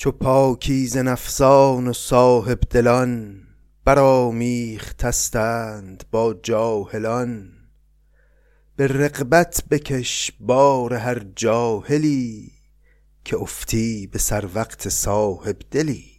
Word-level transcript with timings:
چو 0.00 0.12
پاکیز 0.12 0.96
نفسان 0.96 1.88
و 1.88 1.92
صاحب 1.92 2.60
دلان 2.70 3.42
برآمیختستند 3.84 6.04
با 6.10 6.34
جاهلان. 6.42 7.50
به 8.76 8.86
رغبت 8.86 9.62
بکش 9.70 10.32
بار 10.40 10.94
هر 10.94 11.18
جاهلی 11.36 12.52
که 13.24 13.36
افتی 13.36 14.06
به 14.06 14.18
سر 14.18 14.48
وقت 14.54 14.88
صاحب 14.88 15.56
دلی. 15.70 16.10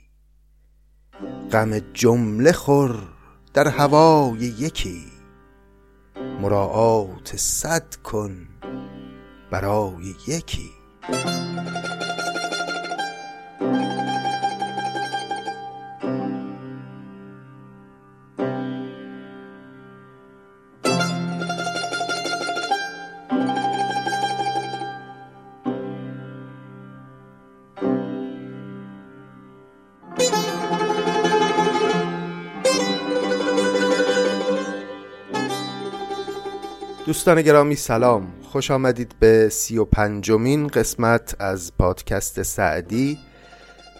غم 1.51 1.79
جمله 1.93 2.51
خور 2.51 3.07
در 3.53 3.67
هوای 3.67 4.39
یکی 4.39 5.03
مراعات 6.41 7.35
صد 7.35 7.95
کن 7.95 8.47
برای 9.51 10.15
یکی. 10.27 10.69
دوستان 37.21 37.41
گرامی 37.41 37.75
سلام. 37.75 38.27
خوش 38.43 38.71
آمدید 38.71 39.15
به 39.19 39.49
سی 39.49 39.77
و 39.77 39.85
پنجمین 39.85 40.67
قسمت 40.67 41.35
از 41.39 41.71
پادکست 41.77 42.41
سعدی. 42.41 43.17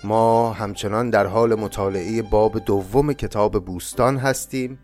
ما 0.04 0.54
همچنان 0.54 1.10
در 1.10 1.26
حال 1.26 1.56
مطالعه 1.56 2.22
باب 2.22 2.60
دوم 2.60 3.14
کتاب 3.14 3.66
بوستان 3.66 4.18
هستیم. 4.18 4.80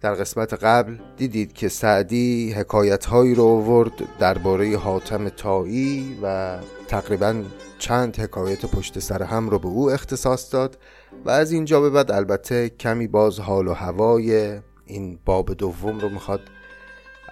در 0.00 0.14
قسمت 0.14 0.54
قبل 0.54 0.96
دیدید 1.16 1.52
که 1.52 1.68
سعدی 1.68 2.52
حکایت 2.52 3.06
هایی 3.06 3.34
رو 3.34 3.44
آورد 3.44 4.18
درباره 4.18 4.76
حاتم 4.76 5.28
تایی 5.28 6.18
و 6.22 6.58
تقریبا 6.88 7.42
چند 7.78 8.16
حکایت 8.16 8.66
پشت 8.66 8.98
سر 8.98 9.22
هم 9.22 9.48
رو 9.48 9.58
به 9.58 9.68
او 9.68 9.90
اختصاص 9.90 10.52
داد 10.52 10.78
و 11.24 11.30
از 11.30 11.52
اینجا 11.52 11.80
به 11.80 11.90
بعد 11.90 12.10
البته 12.10 12.68
کمی 12.68 13.06
باز 13.06 13.40
حال 13.40 13.68
و 13.68 13.72
هوای 13.72 14.60
این 14.86 15.18
باب 15.24 15.54
دوم 15.54 15.98
رو 16.00 16.08
می‌خواد 16.08 16.40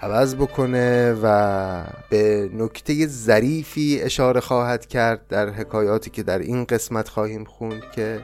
عوض 0.04 0.34
بکنه 0.34 1.12
و 1.22 1.84
به 2.10 2.50
نکته 2.52 3.06
ظریفی 3.06 4.00
اشاره 4.02 4.40
خواهد 4.40 4.86
کرد 4.86 5.26
در 5.28 5.50
حکایاتی 5.50 6.10
که 6.10 6.22
در 6.22 6.38
این 6.38 6.64
قسمت 6.64 7.08
خواهیم 7.08 7.44
خوند 7.44 7.82
که 7.94 8.20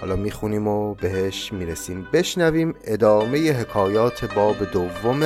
حالا 0.00 0.16
می‌خونیم 0.16 0.68
و 0.68 0.94
بهش 0.94 1.52
می‌رسیم. 1.52 2.06
بشنویم 2.12 2.74
ادامه 2.84 3.52
حکایات 3.52 4.34
باب 4.34 4.56
دوم 4.72 5.20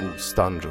بوستان 0.00 0.60
رو. 0.60 0.70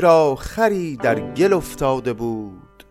را 0.00 0.36
خری 0.36 0.96
در 0.96 1.20
گل 1.20 1.52
افتاده 1.52 2.12
بود. 2.12 2.86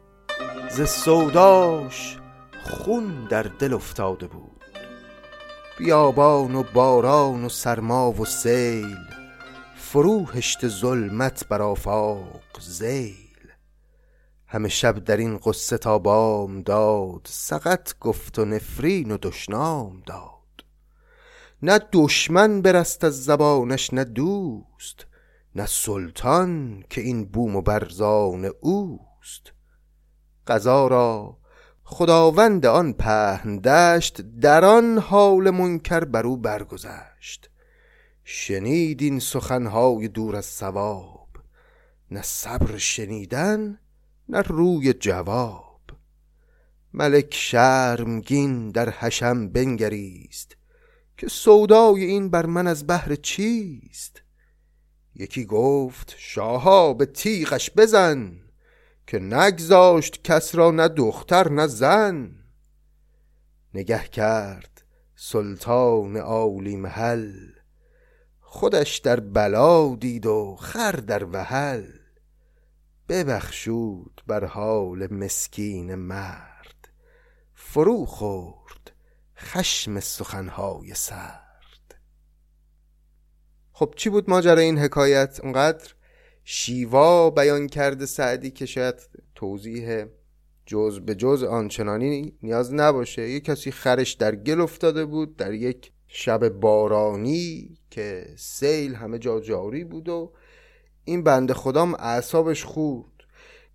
ز 0.72 0.82
سوداش 0.82 2.18
خون 2.64 3.28
در 3.30 3.44
دل 3.44 3.74
افتاده 3.74 4.28
بود. 4.28 4.50
بیابان 5.80 6.56
و 6.56 6.64
باران 6.74 7.46
و 7.46 7.50
سرما 7.50 8.12
و 8.12 8.26
سیل 8.26 8.98
فروهشت 9.76 10.68
ظلمت 10.68 11.48
بر 11.48 11.62
آفاق 11.62 12.42
زیل 12.60 13.16
همه 14.48 14.70
شب 14.70 15.00
در 15.00 15.18
این 15.18 15.38
قصه 15.38 15.78
تا 15.78 16.00
بام 16.00 16.62
داد 16.62 17.22
سقط 17.26 18.00
گفت 18.00 18.40
و 18.40 18.46
نفرین 18.46 19.12
و 19.12 19.18
دشنام 19.22 20.04
داد. 20.06 20.30
نه 21.62 21.80
دشمن 21.92 22.62
برست 22.62 23.04
از 23.04 23.26
زبانش 23.26 23.94
نه 23.94 24.04
دوست 24.04 25.06
نه 25.60 25.66
سلطان 25.66 26.84
که 26.90 27.02
این 27.02 27.26
بوم 27.26 27.56
و 27.56 27.62
برزان 27.62 28.52
اوست. 28.62 29.54
قضا 30.48 30.88
را 30.88 31.38
خداوند 31.84 32.66
آن 32.66 32.94
پهن 32.94 33.58
دشت 33.58 34.22
در 34.22 34.66
آن 34.66 34.98
حال 34.98 35.50
منکر 35.50 36.00
بر 36.00 36.26
او 36.26 36.38
برگذشت. 36.38 37.50
شنید 38.24 39.02
این 39.02 39.20
سخنهای 39.20 40.08
دور 40.08 40.36
از 40.36 40.46
ثواب 40.46 41.30
نه 42.12 42.22
صبر 42.22 42.78
شنیدن 42.78 43.80
نه 44.30 44.42
روی 44.42 44.94
جواب. 44.94 45.82
ملک 46.94 47.34
شرمگین 47.34 48.72
در 48.72 48.90
حشم 48.90 49.50
بنگریست 49.50 50.56
که 51.18 51.28
سودای 51.28 52.04
این 52.04 52.30
بر 52.30 52.46
من 52.46 52.68
از 52.68 52.88
بهر 52.88 53.16
چیست؟ 53.16 54.22
یکی 55.20 55.46
گفت 55.46 56.16
شاها 56.18 56.94
به 56.94 57.06
تیغش 57.06 57.72
بزن 57.78 58.40
که 59.08 59.20
نگذاشت 59.20 60.24
کس 60.24 60.56
را 60.56 60.72
نه 60.72 60.88
دختر 60.88 61.50
نه 61.50 61.68
زن. 61.68 62.36
نگه 63.74 64.04
کرد 64.04 64.82
سلطان 65.16 66.18
عالی 66.18 66.76
محل 66.76 67.34
خودش 68.42 68.98
در 68.98 69.20
بلا 69.20 69.96
دید 69.96 70.26
و 70.26 70.56
خر 70.56 70.92
در 70.92 71.24
وحل. 71.24 71.86
ببخشود 73.10 74.22
بر 74.28 74.46
حال 74.46 75.14
مسکین 75.14 75.96
مرد 75.96 76.90
فرو 77.54 78.06
خورد 78.06 78.92
خشم 79.38 80.00
سخنهای 80.00 80.94
سر 80.94 81.49
خب 83.80 83.94
چی 83.96 84.10
بود 84.10 84.30
ماجرا 84.30 84.62
این 84.62 84.78
حکایت؟ 84.78 85.40
اونقدر 85.44 85.94
شیوا 86.44 87.30
بیان 87.30 87.68
کرده 87.68 88.06
سعدی 88.06 88.52
که 88.52 88.66
شاید 88.66 88.96
توضیح 89.36 90.06
جز 90.66 91.00
به 91.00 91.16
جز 91.16 91.44
آنچنانی 91.44 92.34
نیاز 92.44 92.74
نباشه. 92.74 93.30
یه 93.30 93.40
کسی 93.40 93.72
خرش 93.72 94.14
در 94.14 94.36
گل 94.36 94.62
افتاده 94.62 95.06
بود 95.06 95.36
در 95.36 95.54
یک 95.54 95.92
شب 96.08 96.50
بارانی 96.50 97.78
که 97.90 98.26
سیل 98.38 98.96
همه 98.96 99.20
جا 99.20 99.40
جاری 99.40 99.84
بود 99.84 100.10
و 100.10 100.34
این 101.04 101.24
بنده 101.24 101.54
خدام 101.54 101.94
اعصابش 101.94 102.64
خورد. 102.64 103.24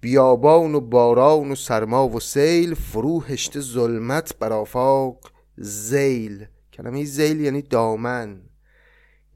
بیابان 0.00 0.74
و 0.74 0.80
باران 0.80 1.50
و 1.50 1.54
سرما 1.54 2.08
و 2.08 2.20
سیل 2.20 2.74
فرو 2.74 3.22
هشته 3.22 3.60
ظلمت 3.60 4.38
بر 4.38 4.52
آفاق 4.52 5.30
زیل. 5.56 6.46
کلمه 6.72 7.04
زیل 7.04 7.40
یعنی 7.40 7.62
دامن. 7.62 8.40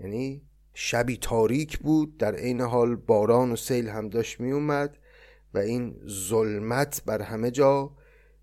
یعنی 0.00 0.47
شبی 0.80 1.16
تاریک 1.16 1.78
بود 1.78 2.16
در 2.16 2.34
عین 2.34 2.60
حال 2.60 2.96
باران 2.96 3.52
و 3.52 3.56
سیل 3.56 3.88
هم 3.88 4.08
داشت 4.08 4.40
می 4.40 4.52
اومد 4.52 4.98
و 5.54 5.58
این 5.58 5.96
ظلمت 6.08 7.02
بر 7.06 7.22
همه 7.22 7.50
جا 7.50 7.90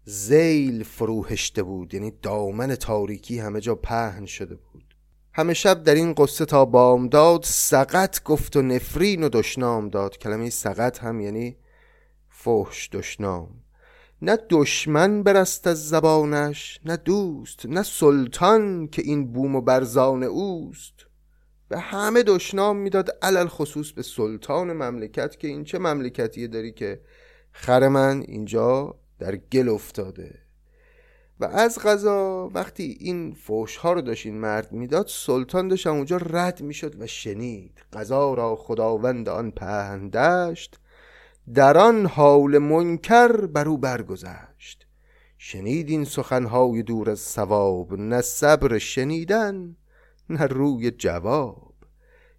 زیل 0.05 0.83
فروهشته 0.83 1.63
بود 1.63 1.93
یعنی 1.93 2.13
دامن 2.21 2.75
تاریکی 2.75 3.39
همه 3.39 3.61
جا 3.61 3.75
پهن 3.75 4.25
شده 4.25 4.55
بود. 4.55 4.95
همه 5.33 5.53
شب 5.53 5.83
در 5.83 5.95
این 5.95 6.13
قصه 6.13 6.45
تا 6.45 6.65
بامداد 6.65 7.43
سقط 7.43 8.23
گفت 8.23 8.55
و 8.55 8.61
نفرین 8.61 9.23
و 9.23 9.29
دشنام 9.29 9.89
داد. 9.89 10.17
کلمه 10.17 10.49
سقط 10.49 10.99
هم 10.99 11.19
یعنی 11.21 11.57
فحش 12.29 12.89
دشنام. 12.91 13.49
نه 14.21 14.37
دشمن 14.49 15.23
برست 15.23 15.67
از 15.67 15.89
زبانش 15.89 16.79
نه 16.85 16.97
دوست 16.97 17.65
نه 17.65 17.83
سلطان 17.83 18.87
که 18.87 19.01
این 19.01 19.33
بوم 19.33 19.55
و 19.55 19.61
برزان 19.61 20.23
اوست. 20.23 21.04
به 21.75 21.81
همه 21.81 22.23
دشنام 22.23 22.77
می‌داد 22.77 23.17
علل 23.21 23.47
خصوص 23.47 23.91
به 23.91 24.01
سلطان 24.01 24.73
مملکت 24.73 25.39
که 25.39 25.47
این 25.47 25.63
چه 25.63 25.79
مملکتیه 25.79 26.47
داری 26.47 26.71
که 26.71 27.01
خر 27.51 27.87
من 27.87 28.21
اینجا 28.27 28.95
در 29.19 29.35
گل 29.35 29.69
افتاده. 29.69 30.39
و 31.39 31.45
از 31.45 31.79
غذا 31.79 32.49
وقتی 32.53 32.97
این 32.99 33.33
فوش 33.33 33.77
ها 33.77 33.93
رو 33.93 34.01
داشت 34.01 34.25
این 34.25 34.37
مرد 34.37 34.71
می‌داد 34.71 35.07
سلطان 35.09 35.67
داشت 35.67 35.87
اونجا 35.87 36.17
رد 36.17 36.61
می‌شد 36.61 37.01
و 37.01 37.07
شنید. 37.07 37.81
غذا 37.93 38.33
را 38.33 38.55
خداوند 38.55 39.29
آن 39.29 39.51
پهندشت 39.51 40.79
در 41.53 41.77
آن 41.77 42.05
حال 42.05 42.57
منکر 42.57 43.45
بر 43.45 43.67
او 43.67 43.77
برگذشت. 43.77 44.87
شنید 45.37 45.89
این 45.89 46.05
سخنهای 46.05 46.83
دور 46.83 47.09
از 47.09 47.19
ثواب 47.19 47.93
نه 47.93 48.21
صبر 48.21 48.77
شنیدن 48.77 49.75
نه 50.29 50.45
روی 50.45 50.91
جواب. 50.91 51.64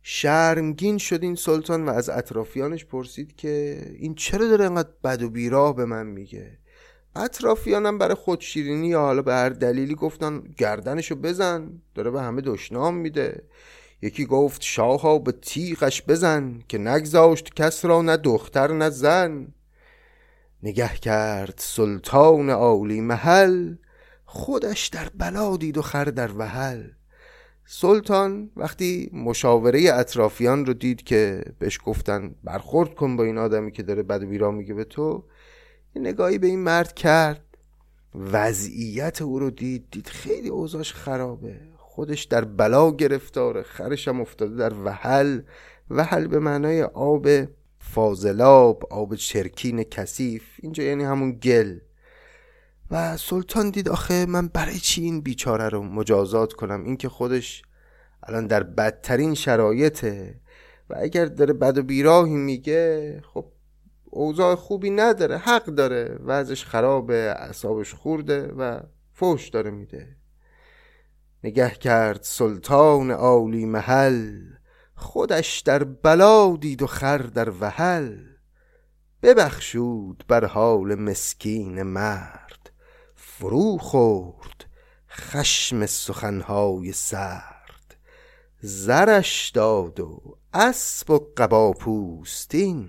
شرمگین 0.08 0.98
شد 0.98 1.22
این 1.22 1.34
سلطان 1.34 1.84
و 1.84 1.90
از 1.90 2.08
اطرافیانش 2.10 2.84
پرسید 2.84 3.36
که 3.36 3.82
این 3.98 4.14
چرا 4.14 4.48
داره 4.48 4.64
انقدر 4.64 4.88
بد 5.04 5.22
و 5.22 5.30
بیراه 5.30 5.76
به 5.76 5.84
من 5.84 6.06
میگه؟ 6.06 6.58
اطرافیانم 7.16 7.98
برای 7.98 8.14
خودشیرینی 8.14 8.88
یا 8.88 9.00
حالا 9.00 9.22
به 9.22 9.32
هر 9.34 9.48
دلیلی 9.48 9.94
گفتن 9.94 10.42
گردنشو 10.56 11.14
بزن 11.14 11.82
داره 11.94 12.10
به 12.10 12.22
همه 12.22 12.40
دشنام 12.40 12.94
میده. 12.94 13.42
یکی 14.02 14.26
گفت 14.26 14.62
شاها 14.62 15.18
به 15.18 15.32
تیغش 15.32 16.02
بزن 16.02 16.58
که 16.68 16.78
نگذاشت 16.78 17.54
کس 17.54 17.84
را 17.84 18.02
نه 18.02 18.16
دختر 18.16 18.72
نه 18.72 18.90
زن. 18.90 19.48
نگه 20.62 20.94
کرد 20.94 21.54
سلطان 21.56 22.50
عالی 22.50 23.00
محل 23.00 23.74
خودش 24.24 24.86
در 24.86 25.10
بلا 25.14 25.56
دید 25.56 25.78
و 25.78 25.82
خر 25.82 26.04
در 26.04 26.32
وحل. 26.32 26.82
سلطان 27.68 28.50
وقتی 28.56 29.10
مشاوره 29.12 29.90
اطرافیان 29.94 30.66
رو 30.66 30.74
دید 30.74 31.02
که 31.02 31.44
بهش 31.58 31.80
گفتن 31.84 32.34
برخورد 32.44 32.94
کن 32.94 33.16
با 33.16 33.24
این 33.24 33.38
آدمی 33.38 33.72
که 33.72 33.82
داره 33.82 34.02
بد 34.02 34.24
بیرا 34.24 34.50
میگه 34.50 34.74
به 34.74 34.84
تو 34.84 35.24
یه 35.96 36.02
نگاهی 36.02 36.38
به 36.38 36.46
این 36.46 36.58
مرد 36.58 36.94
کرد. 36.94 37.42
وضعیت 38.14 39.22
او 39.22 39.38
رو 39.38 39.50
دید 39.50 39.86
دید 39.90 40.08
خیلی 40.08 40.48
اوضاش 40.48 40.92
خرابه. 40.94 41.60
خودش 41.76 42.24
در 42.24 42.44
بلا 42.44 42.90
گرفتاره 42.90 43.62
خرش 43.62 44.08
هم 44.08 44.20
افتاده 44.20 44.56
در 44.56 44.72
وحل. 44.84 45.40
وحل 45.90 46.26
به 46.26 46.38
معنای 46.38 46.82
آب 46.82 47.28
فاضلاب 47.78 48.84
آب 48.90 49.14
چرکین 49.14 49.82
کثیف. 49.82 50.42
اینجا 50.62 50.82
یعنی 50.82 51.04
همون 51.04 51.32
گل. 51.32 51.78
و 52.90 53.16
سلطان 53.16 53.70
دید 53.70 53.88
آخه 53.88 54.26
من 54.26 54.48
برای 54.48 54.78
چی 54.78 55.02
این 55.02 55.20
بیچاره 55.20 55.68
رو 55.68 55.82
مجازات 55.82 56.52
کنم؟ 56.52 56.84
این 56.84 56.96
که 56.96 57.08
خودش 57.08 57.62
الان 58.22 58.46
در 58.46 58.62
بدترین 58.62 59.34
شرایطه 59.34 60.40
و 60.90 60.94
اگر 60.98 61.26
داره 61.26 61.52
بد 61.52 61.78
و 61.78 61.82
بیراهی 61.82 62.36
میگه 62.36 63.22
خب 63.34 63.46
اوضاع 64.04 64.54
خوبی 64.54 64.90
نداره 64.90 65.38
حق 65.38 65.64
داره 65.64 66.18
وضعش 66.24 66.64
خرابه 66.64 67.34
اعصابش 67.38 67.94
خورده 67.94 68.46
و 68.46 68.80
فوش 69.12 69.48
داره 69.48 69.70
میده. 69.70 70.16
نگه 71.44 71.70
کرد 71.70 72.22
سلطان 72.22 73.10
عالی 73.10 73.64
محل 73.64 74.42
خودش 74.94 75.60
در 75.60 75.84
بلا 75.84 76.56
دید 76.56 76.82
و 76.82 76.86
خر 76.86 77.18
در 77.18 77.50
وحل. 77.60 78.16
ببخشود 79.22 80.24
بر 80.28 80.44
حال 80.44 80.94
مسکین 80.94 81.82
مرد. 81.82 82.65
فرو 83.38 83.78
خورد 83.78 84.64
خشم 85.10 85.86
سخنهای 85.86 86.92
سرد 86.92 87.96
زرش 88.60 89.50
داد 89.50 90.00
و 90.00 90.38
اسب 90.52 91.10
و 91.10 91.18
قبا 91.36 91.72
پوستین 91.72 92.88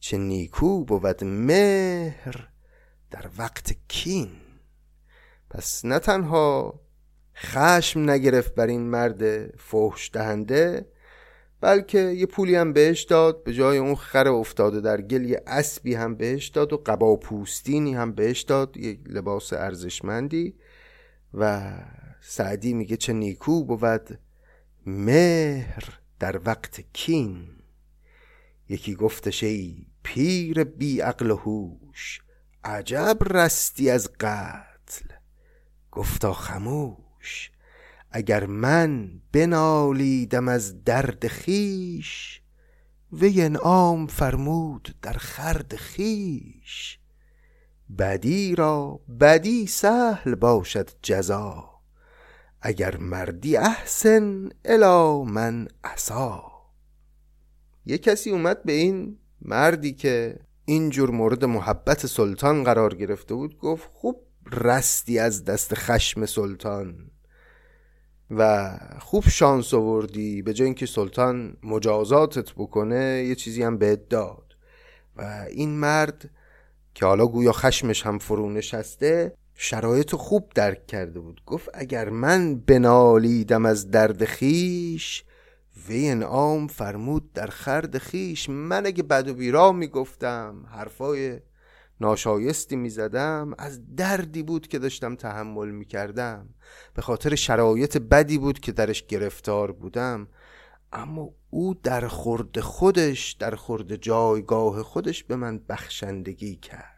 چه 0.00 0.18
نیکو 0.18 0.84
بود 0.84 1.24
مهر 1.24 2.48
در 3.10 3.30
وقت 3.38 3.72
کین. 3.88 4.30
پس 5.50 5.84
نه 5.84 5.98
تنها 5.98 6.80
خشم 7.36 8.10
نگرفت 8.10 8.54
بر 8.54 8.66
این 8.66 8.82
مرد 8.82 9.46
فحش 9.56 10.10
دهنده 10.12 10.91
بلکه 11.62 11.98
یه 11.98 12.26
پولی 12.26 12.54
هم 12.54 12.72
بهش 12.72 13.02
داد 13.02 13.44
به 13.44 13.54
جای 13.54 13.78
اون 13.78 13.94
خر 13.94 14.28
افتاده 14.28 14.80
در 14.80 15.00
گل 15.00 15.24
یه 15.24 15.42
اسبی 15.46 15.94
هم 15.94 16.14
بهش 16.14 16.48
داد 16.48 16.72
و 16.72 16.76
قبا 16.86 17.16
پوستینی 17.16 17.94
هم 17.94 18.12
بهش 18.12 18.40
داد 18.40 18.76
یه 18.76 18.98
لباس 19.06 19.52
ارزشمندی. 19.52 20.54
و 21.34 21.72
سعدی 22.20 22.72
میگه 22.72 22.96
چه 22.96 23.12
نیکو 23.12 23.64
بود. 23.64 24.18
مهر 24.86 26.00
در 26.18 26.40
وقت 26.44 26.80
کین. 26.92 27.48
یکی 28.68 28.94
گفتش 28.94 29.42
ای 29.42 29.86
پیر 30.02 30.64
بی 30.64 31.00
عقل 31.00 31.30
و 31.30 31.36
هوش 31.36 32.20
عجب 32.64 33.18
رستی 33.30 33.90
از 33.90 34.12
قتل. 34.12 35.06
گفتا 35.92 36.32
خموش 36.32 37.51
اگر 38.12 38.46
من 38.46 39.10
بنالیدم 39.32 40.48
از 40.48 40.84
درد 40.84 41.26
خیش 41.26 42.40
وی 43.12 43.42
انعام 43.42 44.06
فرمود 44.06 44.94
در 45.02 45.12
خرد 45.12 45.76
خیش 45.76 46.98
بدی 47.98 48.54
را 48.54 49.00
بدی 49.20 49.66
سهل 49.66 50.34
باشد 50.34 50.90
جزا 51.02 51.72
اگر 52.62 52.96
مردی 52.96 53.56
احسن 53.56 54.48
الا 54.64 55.24
من 55.24 55.68
عصا 55.84 56.42
یه 57.86 57.98
کسی 57.98 58.30
اومد 58.30 58.62
به 58.62 58.72
این 58.72 59.18
مردی 59.42 59.92
که 59.92 60.38
اینجور 60.64 61.10
مورد 61.10 61.44
محبت 61.44 62.06
سلطان 62.06 62.64
قرار 62.64 62.94
گرفته 62.94 63.34
بود 63.34 63.58
گفت 63.58 63.88
خوب 63.92 64.26
رستی 64.52 65.18
از 65.18 65.44
دست 65.44 65.74
خشم 65.74 66.26
سلطان. 66.26 67.11
و 68.30 68.70
خوب 69.00 69.24
شانس 69.28 69.74
آوردی 69.74 70.42
به 70.42 70.52
جای 70.52 70.64
اینکه 70.64 70.86
سلطان 70.86 71.56
مجازاتت 71.62 72.52
بکنه 72.52 73.24
یه 73.28 73.34
چیزی 73.34 73.62
هم 73.62 73.78
بهت 73.78 74.08
داد. 74.08 74.56
و 75.16 75.46
این 75.50 75.70
مرد 75.70 76.30
که 76.94 77.06
حالا 77.06 77.26
گویا 77.26 77.52
خشمش 77.52 78.06
هم 78.06 78.18
فرو 78.18 78.50
نشسته 78.50 79.34
شرایط 79.54 80.14
خوب 80.14 80.52
درک 80.54 80.86
کرده 80.86 81.20
بود. 81.20 81.42
گفت 81.46 81.68
اگر 81.74 82.08
من 82.08 82.54
بنالیدم 82.54 83.66
از 83.66 83.90
درد 83.90 84.24
خیش 84.24 85.24
وی 85.88 86.08
انعام 86.08 86.66
فرمود 86.66 87.32
در 87.32 87.46
خرد 87.46 87.98
خیش. 87.98 88.48
من 88.48 88.86
اگه 88.86 89.02
بد 89.02 89.28
و 89.28 89.34
بیرا 89.34 89.72
می‌گفتم 89.72 90.66
حرفای 90.70 91.40
ناشایستی 92.02 92.76
می‌زدم 92.76 93.54
از 93.58 93.96
دردی 93.96 94.42
بود 94.42 94.68
که 94.68 94.78
داشتم 94.78 95.16
تحمل 95.16 95.70
می‌کردم. 95.70 96.48
به 96.94 97.02
خاطر 97.02 97.34
شرایط 97.34 97.96
بدی 97.96 98.38
بود 98.38 98.60
که 98.60 98.72
درش 98.72 99.06
گرفتار 99.06 99.72
بودم. 99.72 100.28
اما 100.92 101.30
او 101.50 101.74
در 101.74 102.08
خورد 102.08 102.60
خودش 102.60 103.32
در 103.32 103.54
خورد 103.54 103.96
جایگاه 103.96 104.82
خودش 104.82 105.24
به 105.24 105.36
من 105.36 105.58
بخشندگی 105.58 106.56
کرد. 106.56 106.92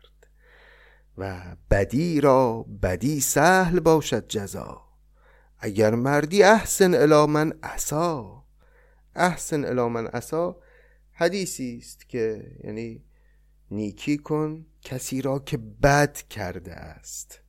و 1.18 1.56
بدی 1.70 2.20
را 2.20 2.66
بدی 2.82 3.20
سهل 3.20 3.80
باشد 3.80 4.28
جزا. 4.28 4.82
اگر 5.58 5.94
مردی 5.94 6.42
احسن 6.42 6.94
الا 6.94 7.26
من 7.26 7.52
عصا. 7.62 8.44
احسن 9.14 9.64
الا 9.64 9.88
من 9.88 10.06
عصا 10.06 10.56
حدیثی 11.12 11.79
است 11.82 12.08
که 12.08 12.52
یعنی 12.64 13.05
نیکی 13.70 14.19
کن 14.19 14.67
کسی 14.84 15.22
را 15.22 15.38
که 15.38 15.56
بد 15.56 16.17
کرده 16.31 16.74
است. 16.74 17.41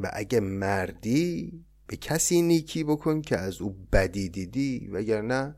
و 0.00 0.10
اگه 0.12 0.40
مردی 0.40 1.64
به 1.86 1.96
کسی 1.96 2.42
نیکی 2.42 2.84
بکن 2.84 3.22
که 3.22 3.36
از 3.36 3.60
او 3.60 3.76
بدی 3.92 4.28
دیدی 4.28 4.88
وگرنه 4.92 5.54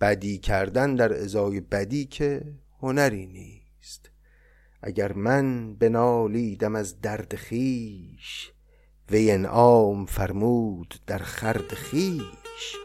بدی 0.00 0.38
کردن 0.38 0.94
در 0.94 1.12
ازای 1.12 1.60
بدی 1.60 2.04
که 2.04 2.54
هنری 2.82 3.26
نیست. 3.26 4.10
اگر 4.82 5.12
من 5.12 5.74
بنالیدم 5.74 6.76
از 6.76 7.00
درد 7.00 7.34
خیش 7.34 8.52
و 9.10 9.14
انعام 9.14 10.06
فرمود 10.06 10.94
در 11.06 11.18
خرد 11.18 11.74
خیش. 11.74 12.76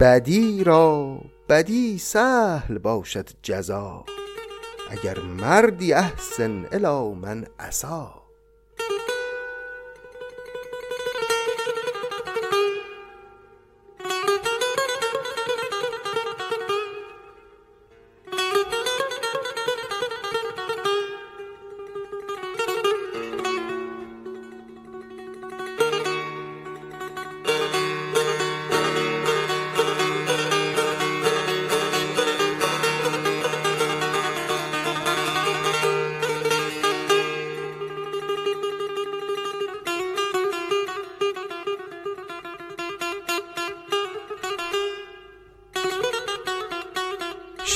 بدی 0.00 0.64
را 0.64 1.20
بدی 1.48 1.98
سهل 1.98 2.78
باشد 2.78 3.28
جزا. 3.42 4.04
اگر 4.90 5.18
مردی 5.20 5.92
احسن 5.92 6.66
الا 6.72 7.10
من 7.10 7.46
عصا. 7.58 8.19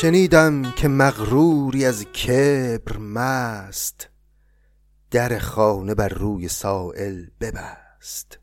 شنیدم 0.05 0.73
که 0.73 0.89
مغروری 0.89 1.85
از 1.85 2.05
کبر 2.05 2.97
مست 2.97 4.11
در 5.11 5.39
خانه 5.39 5.95
بر 5.95 6.09
روی 6.09 6.49
سائل 6.49 7.27
ببست. 7.41 8.39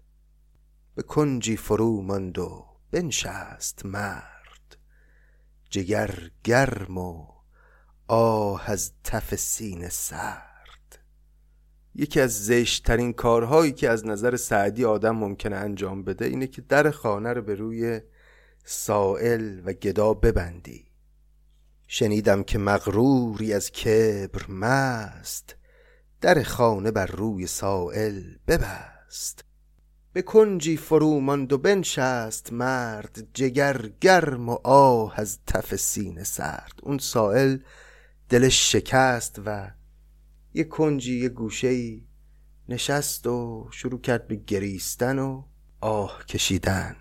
به 0.95 1.03
کنجی 1.03 1.57
فرو 1.57 2.01
ماند 2.01 2.39
و 2.39 2.65
بنشست 2.91 3.85
مرد. 3.85 4.77
جگر 5.69 6.31
گرم 6.43 6.97
و 6.97 7.27
آه 8.07 8.69
از 8.69 8.91
تف 9.03 9.35
سینه 9.35 9.89
سرد. 9.89 10.99
یکی 11.95 12.19
از 12.19 12.45
زشتترین 12.45 13.13
کارهایی 13.13 13.71
که 13.71 13.89
از 13.89 14.05
نظر 14.05 14.35
سعدی 14.35 14.85
آدم 14.85 15.15
ممکنه 15.15 15.55
انجام 15.55 16.03
بده 16.03 16.25
اینه 16.25 16.47
که 16.47 16.61
در 16.61 16.91
خانه 16.91 17.33
رو 17.33 17.41
به 17.41 17.55
روی 17.55 18.01
سائل 18.65 19.61
و 19.65 19.73
گدا 19.73 20.13
ببندی. 20.13 20.90
شنیدم 21.93 22.43
که 22.43 22.57
مغروری 22.57 23.53
از 23.53 23.71
کبر 23.71 24.45
مست 24.49 25.55
در 26.21 26.43
خانه 26.43 26.91
بر 26.91 27.05
روی 27.05 27.47
سائل 27.47 28.23
ببست. 28.47 29.45
به 30.13 30.21
کنجی 30.21 30.77
فرو 30.77 31.19
ماند 31.19 31.53
و 31.53 31.57
بنشست 31.57 32.53
مرد 32.53 33.27
جگر 33.33 33.89
گرم 34.01 34.49
و 34.49 34.57
آه 34.63 35.19
از 35.19 35.39
تف 35.47 35.75
سینه 35.75 36.23
سرد. 36.23 36.73
اون 36.83 36.97
سائل 36.97 37.57
دلش 38.29 38.71
شکست 38.71 39.41
و 39.45 39.71
یه 40.53 40.63
کنجی 40.63 41.19
یه 41.19 41.29
گوشه 41.29 42.01
نشست 42.69 43.27
و 43.27 43.67
شروع 43.71 44.01
کرد 44.01 44.27
به 44.27 44.35
گریستن 44.35 45.19
و 45.19 45.43
آه 45.81 46.25
کشیدن. 46.25 46.95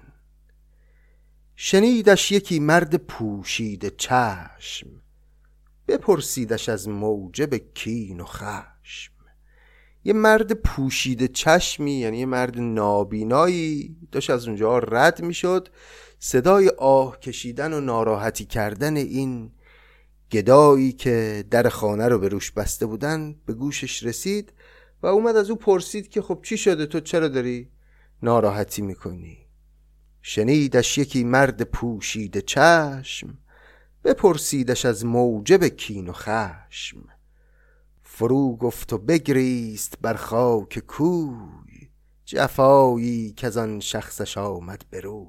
شنیدش 1.62 2.32
یکی 2.32 2.60
مرد 2.60 2.94
پوشیده 2.94 3.90
چشم 3.90 4.88
بپرسیدش 5.88 6.68
از 6.68 6.88
موجب 6.88 7.54
کین 7.54 8.20
و 8.20 8.24
خشم. 8.24 9.12
یه 10.04 10.12
مرد 10.12 10.52
پوشیده 10.52 11.28
چشمی 11.28 11.92
یعنی 11.92 12.18
یه 12.18 12.26
مرد 12.26 12.58
نابینایی 12.58 13.96
داشت 14.12 14.30
از 14.30 14.46
اونجا 14.46 14.78
رد 14.78 15.22
می‌شد. 15.22 15.68
صدای 16.18 16.68
آه 16.68 17.20
کشیدن 17.20 17.72
و 17.72 17.80
ناراحتی 17.80 18.44
کردن 18.44 18.96
این 18.96 19.52
گدایی 20.30 20.92
که 20.92 21.44
در 21.50 21.68
خانه 21.68 22.08
رو 22.08 22.18
به 22.18 22.28
روش 22.28 22.50
بسته 22.50 22.86
بودن 22.86 23.34
به 23.46 23.52
گوشش 23.52 24.02
رسید 24.02 24.52
و 25.02 25.06
اومد 25.06 25.36
از 25.36 25.50
او 25.50 25.56
پرسید 25.56 26.08
که 26.08 26.22
خب 26.22 26.40
چی 26.42 26.56
شده 26.56 26.86
تو 26.86 27.00
چرا 27.00 27.28
داری 27.28 27.68
ناراحتی 28.22 28.82
می‌کنی؟ 28.82 29.49
شنیدش 30.22 30.98
یکی 30.98 31.24
مرد 31.24 31.62
پوشیده 31.62 32.42
چشم 32.42 33.38
بپرسیدش 34.04 34.84
از 34.84 35.04
موجب 35.04 35.64
کین 35.64 36.08
و 36.08 36.12
خشم. 36.12 37.04
فرو 38.02 38.56
گفت 38.56 38.92
و 38.92 38.98
بگریست 38.98 39.94
بر 40.00 40.14
خاک 40.14 40.78
کوی 40.78 41.88
جفایی 42.24 43.32
که 43.32 43.46
از 43.46 43.56
آن 43.56 43.80
شخصش 43.80 44.38
آمد 44.38 44.84
بروی 44.90 45.26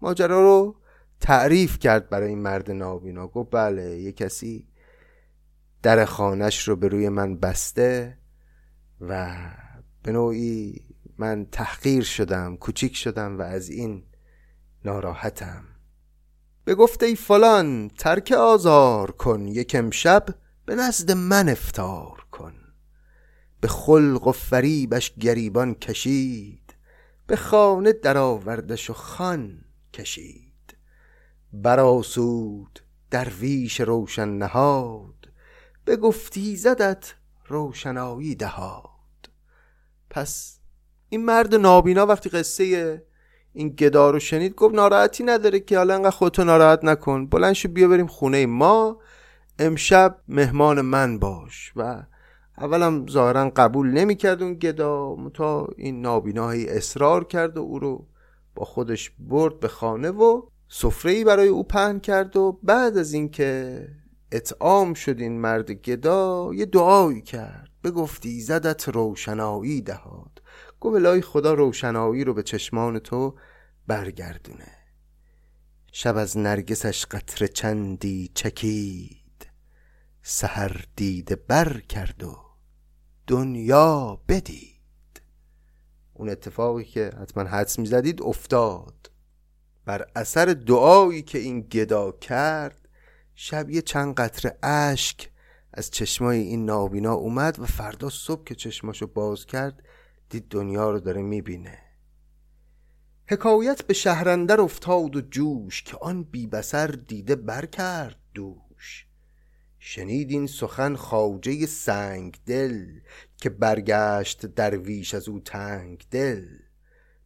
ماجرا 0.00 0.40
رو 0.40 0.76
تعریف 1.20 1.78
کرد 1.78 2.08
برای 2.08 2.28
این 2.28 2.38
مرد 2.38 2.70
نابینا. 2.70 3.26
گفت 3.26 3.50
بله 3.50 4.00
یه 4.00 4.12
کسی 4.12 4.68
در 5.82 6.04
خانش 6.04 6.68
رو 6.68 6.76
به 6.76 6.88
روی 6.88 7.08
من 7.08 7.36
بسته 7.36 8.18
و 9.00 9.36
به 10.02 10.12
نوعی 10.12 10.82
من 11.18 11.46
تحقیر 11.52 12.02
شدم 12.02 12.56
کوچیک 12.56 12.96
شدم 12.96 13.38
و 13.38 13.42
از 13.42 13.68
این 13.68 14.04
ناراحتم. 14.84 15.64
به 16.64 16.74
گفته 16.74 17.06
ای 17.06 17.14
فلان 17.14 17.88
ترک 17.88 18.32
آزار 18.32 19.10
کن 19.10 19.48
یک 19.48 19.74
امشب 19.78 20.26
به 20.66 20.74
نزد 20.74 21.10
من 21.10 21.48
افتار 21.48 22.26
کن. 22.30 22.54
به 23.60 23.68
خلق 23.68 24.26
و 24.26 24.32
فریبش 24.32 25.14
گریبان 25.14 25.74
کشید 25.74 26.74
به 27.26 27.36
خانه 27.36 27.92
درآوردش 27.92 28.90
و 28.90 28.92
خان 28.92 29.64
کشید. 29.92 30.76
براسود 31.52 32.80
درویش 33.10 33.80
روشن 33.80 34.28
نهاد 34.28 35.28
به 35.84 35.96
گفتی 35.96 36.56
زدت 36.56 37.14
روشنایی 37.46 38.34
دهاد. 38.34 39.30
پس 40.10 40.57
این 41.08 41.24
مرد 41.24 41.54
نابینا 41.54 42.06
وقتی 42.06 42.28
قصه 42.28 43.02
این 43.52 43.68
گدا 43.68 44.10
رو 44.10 44.18
شنید 44.18 44.54
گفت 44.54 44.74
ناراحتی 44.74 45.24
نداره 45.24 45.60
که 45.60 45.76
حالا 45.76 45.94
انقدر 45.94 46.10
خودتو 46.10 46.44
ناراحت 46.44 46.84
نکن. 46.84 47.26
بلند 47.26 47.52
شو 47.52 47.68
بیا 47.68 47.88
بریم 47.88 48.06
خونه 48.06 48.46
ما. 48.46 48.98
امشب 49.58 50.18
مهمان 50.28 50.80
من 50.80 51.18
باش. 51.18 51.72
و 51.76 52.02
اولم 52.58 53.06
ظاهرا 53.06 53.50
قبول 53.56 53.90
نمی‌کرد 53.90 54.42
اون 54.42 54.54
گدا. 54.54 55.16
تا 55.34 55.68
این 55.76 56.00
نابینایی 56.00 56.68
اصرار 56.68 57.24
کرد 57.24 57.56
و 57.56 57.60
او 57.60 57.78
رو 57.78 58.06
با 58.54 58.64
خودش 58.64 59.12
برد 59.18 59.60
به 59.60 59.68
خانه 59.68 60.10
و 60.10 60.42
سفره 60.68 61.12
ای 61.12 61.24
برای 61.24 61.48
او 61.48 61.62
پهن 61.62 62.00
کرد 62.00 62.36
و 62.36 62.58
بعد 62.62 62.96
از 62.96 63.12
اینکه 63.12 63.88
اطعام 64.32 64.94
شد 64.94 65.18
این 65.18 65.40
مرد 65.40 65.70
گدا 65.70 66.50
یه 66.54 66.66
دعایی 66.66 67.22
کرد. 67.22 67.68
بگفتی 67.84 68.40
زدت 68.40 68.88
روشنایی 68.88 69.80
دهاد. 69.80 70.37
گفت 70.80 70.96
الهی 70.96 71.22
خدا 71.22 71.54
روشنایی 71.54 72.24
رو 72.24 72.34
به 72.34 72.42
چشمان 72.42 72.98
تو 72.98 73.34
برگردونه. 73.86 74.72
شب 75.92 76.16
از 76.16 76.38
نرگسش 76.38 77.06
قطر 77.06 77.46
چندی 77.46 78.30
چکید 78.34 79.50
سهر 80.22 80.84
دیده 80.96 81.36
بر 81.36 81.80
کرد 81.80 82.24
و 82.24 82.36
دنیا 83.26 84.20
بدید. 84.28 85.22
اون 86.14 86.28
اتفاقی 86.28 86.84
که 86.84 87.10
حتما 87.22 87.44
حدس 87.44 87.78
می‌زدید 87.78 88.22
افتاد. 88.22 89.10
بر 89.84 90.06
اثر 90.16 90.46
دعایی 90.46 91.22
که 91.22 91.38
این 91.38 91.60
گدا 91.60 92.12
کرد 92.12 92.88
شب 93.34 93.70
یه 93.70 93.82
چند 93.82 94.14
قطره 94.14 94.58
اشک 94.62 95.30
از 95.72 95.90
چشمای 95.90 96.38
این 96.38 96.64
نابینا 96.64 97.12
اومد 97.12 97.58
و 97.58 97.66
فردا 97.66 98.08
صبح 98.08 98.44
که 98.44 98.54
چشماشو 98.54 99.06
باز 99.06 99.46
کرد 99.46 99.82
دید 100.30 100.48
دنیا 100.48 100.90
رو 100.90 101.00
داره 101.00 101.22
می‌بینه. 101.22 101.78
حکایت 103.26 103.82
به 103.82 103.94
شهرندر 103.94 104.60
افتاد 104.60 105.16
و 105.16 105.20
جوش 105.20 105.82
که 105.82 105.96
آن 106.00 106.22
بی 106.22 106.46
بسر 106.46 106.86
دیده 106.86 107.36
بر 107.36 107.66
کرد 107.66 108.16
دوش. 108.34 109.06
شنید 109.78 110.30
این 110.30 110.46
سخن 110.46 110.94
خواجه 110.94 111.66
سنگ 111.66 112.38
دل 112.46 112.86
که 113.36 113.50
برگشت 113.50 114.46
درویش 114.46 115.14
از 115.14 115.28
او 115.28 115.40
تنگ 115.40 116.04
دل 116.10 116.46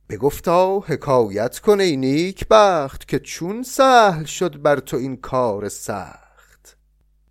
بگفتا 0.09 0.79
حکایت 0.79 1.59
کن 1.59 1.81
ای 1.81 1.97
نیک 1.97 2.47
بخت 2.51 3.09
که 3.09 3.19
چون 3.19 3.63
سهل 3.63 4.25
شد 4.25 4.63
بر 4.63 4.81
تو 4.81 4.97
این 4.97 5.17
کار 5.17 5.69
سخت. 5.69 6.77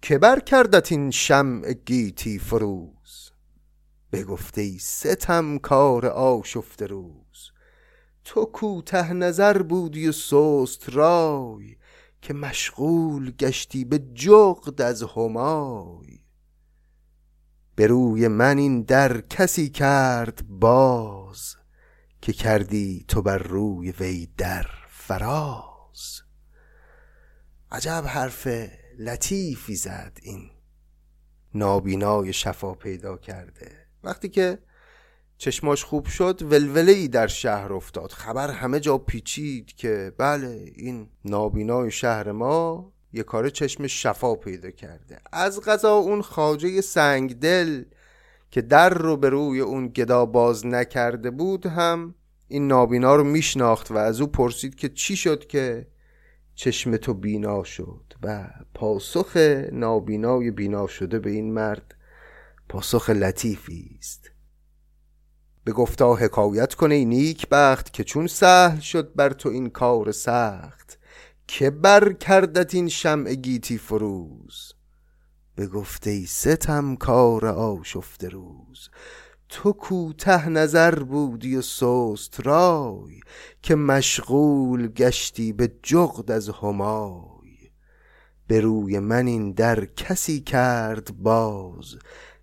که 0.02 0.18
بر 0.18 0.40
کردت 0.40 0.92
این 0.92 1.12
شمع 1.12 1.74
گیتی 1.74 2.40
فروز 4.12 4.24
بگفته 4.24 4.62
ای 4.62 4.78
ستم 4.80 5.58
کار 5.58 6.06
آشفته 6.06 6.88
روز. 6.88 7.52
تو 8.24 8.46
کوته 8.46 9.14
نظر 9.14 9.62
بودی 9.62 10.08
و 10.08 10.12
سست 10.12 10.90
رای 10.90 11.78
که 12.22 12.34
مشغول 12.34 13.32
گشتی 13.32 13.86
به 13.86 14.00
جغد 14.00 14.82
از 14.82 15.04
همای. 15.04 16.20
به 17.76 17.88
روی 17.88 18.28
من 18.28 18.58
این 18.58 18.82
در 18.82 19.22
کسی 19.22 19.70
کرد 19.70 20.48
باز 20.48 21.56
که 22.22 22.34
کردی 22.34 23.06
تو 23.08 23.22
بر 23.22 23.38
روی 23.38 23.92
وی 23.92 24.28
در 24.38 24.66
فراز. 24.90 26.22
عجب 27.72 28.04
حرف 28.08 28.48
لطیفی 29.00 29.76
زد 29.76 30.20
این. 30.22 30.50
نابینای 31.54 32.34
شفا 32.34 32.74
پیدا 32.74 33.18
کرده. 33.18 33.81
وقتی 34.04 34.30
که 34.30 34.60
چشماش 35.38 35.84
خوب 35.84 36.06
شد 36.06 36.42
ولوله 36.42 36.92
ای 36.92 37.08
در 37.08 37.28
شهر 37.28 37.74
افتاد. 37.74 38.12
خبر 38.12 38.52
همه 38.52 38.80
جا 38.80 38.98
پیچید 38.98 39.76
که 39.76 40.14
بله 40.18 40.72
این 40.76 41.08
نابینای 41.26 41.92
شهر 41.92 42.32
ما 42.32 42.92
یه 43.14 43.24
کار 43.24 43.50
چشم 43.50 43.88
شفا 43.88 44.36
پیدا 44.36 44.72
کرده. 44.72 45.20
از 45.32 45.62
غذا 45.62 45.96
اون 45.96 46.22
خاجه 46.22 46.82
سنگدل 46.82 47.84
که 48.52 48.62
در 48.62 48.90
رو 48.90 49.18
به 49.18 49.30
روی 49.30 49.60
اون 49.60 49.88
گدا 49.88 50.26
باز 50.26 50.66
نکرده 50.66 51.32
بود 51.32 51.66
هم 51.66 52.16
این 52.48 52.68
نابینا 52.68 53.16
رو 53.16 53.24
میشناخت 53.24 53.92
و 53.92 53.98
از 53.98 54.22
او 54.22 54.28
پرسید 54.28 54.76
که 54.76 54.90
چی 54.90 55.16
شد 55.16 55.48
که 55.48 55.88
چشم 56.56 56.98
تو 56.98 57.14
بینا 57.14 57.64
شد 57.64 58.14
و 58.24 58.50
پاسخ 58.74 59.38
نابینای 59.72 60.52
بینا 60.52 60.88
شده 60.88 61.20
به 61.20 61.30
این 61.30 61.54
مرد 61.54 61.96
پاسخ 62.72 63.10
لطیفی 63.10 63.98
است. 64.00 64.32
به 65.64 65.72
گفتا 65.72 66.16
حکایت 66.16 66.74
کنه 66.74 67.06
نیک 67.06 67.48
بخت 67.50 67.94
که 67.94 68.04
چون 68.04 68.28
سهل 68.28 68.80
شد 68.80 69.14
بر 69.16 69.30
تو 69.30 69.50
این 69.50 69.70
کار 69.70 70.12
سخت 70.12 71.00
که 71.48 71.70
بر 71.70 72.14
کردت 72.14 72.76
این 72.76 72.90
شمع 72.90 73.34
گیتی 73.34 73.78
فروز؟ 73.78 74.74
به 75.56 75.68
گفته 75.68 76.26
ستم 76.26 76.96
کار 76.96 77.46
آشفته 77.46 78.30
روز 78.30 78.90
تو 79.50 79.74
کوته 79.74 80.50
نظر 80.50 81.00
بودی 81.04 81.56
و 81.56 81.62
سست 81.62 82.40
رای 82.48 83.20
که 83.62 83.76
مشغول 83.76 84.88
گشتی 84.88 85.54
به 85.54 85.72
جغد 85.84 86.32
از 86.32 86.50
همای. 86.50 87.42
به 88.48 88.62
روی 88.62 89.00
من 89.00 89.28
این 89.28 89.52
در 89.52 89.86
کسی 89.86 90.42
کرد 90.42 91.18
باز 91.18 91.96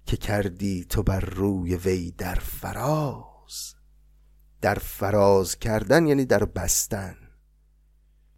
که 0.09 0.17
کردی 0.17 0.85
تو 0.85 1.03
بر 1.03 1.21
روی 1.21 1.77
وی 1.77 2.11
در 2.11 2.35
فراز. 2.35 3.75
در 4.61 4.75
فراز 4.75 5.59
کردن 5.59 6.07
یعنی 6.07 6.25
در 6.25 6.45
بستن. 6.45 7.17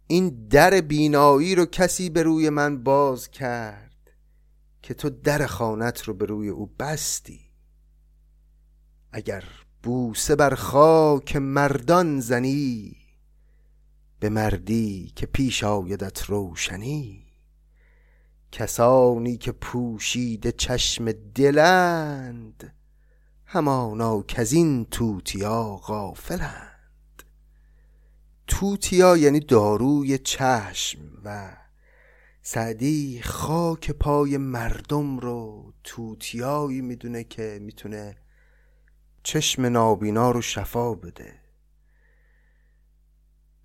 این 0.07 0.47
در 0.49 0.81
بینایی 0.81 1.55
رو 1.55 1.65
کسی 1.65 2.09
به 2.09 2.23
روی 2.23 2.49
من 2.49 2.83
باز 2.83 3.31
کرد 3.31 4.11
که 4.81 4.93
تو 4.93 5.09
در 5.09 5.45
خانت 5.45 6.01
رو 6.01 6.13
به 6.13 6.25
روی 6.25 6.49
او 6.49 6.65
بستی. 6.79 7.41
اگر 9.11 9.43
بوسه 9.83 10.35
بر 10.35 10.55
خاک 10.55 11.35
مردان 11.35 12.19
زنی 12.19 12.97
به 14.19 14.29
مردی 14.29 15.11
که 15.15 15.25
پیش 15.25 15.63
آیدت 15.63 16.23
روشنی. 16.23 17.20
کسانی 18.51 19.37
که 19.37 19.51
پوشیده 19.51 20.51
چشم 20.51 21.11
دلند 21.11 22.73
همانا 23.45 24.23
این 24.51 24.85
توتیا 24.85 25.63
غافلند. 25.63 27.23
توتیا 28.47 29.17
یعنی 29.17 29.39
داروی 29.39 30.17
چشم 30.17 30.99
و 31.23 31.57
سعدی 32.41 33.21
خاک 33.23 33.91
پای 33.91 34.37
مردم 34.37 35.19
رو 35.19 35.73
توتیایی 35.83 36.81
می‌دونه 36.81 37.23
که 37.23 37.59
می‌تونه 37.61 38.17
چشم 39.23 39.65
نابینا 39.65 40.31
رو 40.31 40.41
شفا 40.41 40.93
بده. 40.93 41.33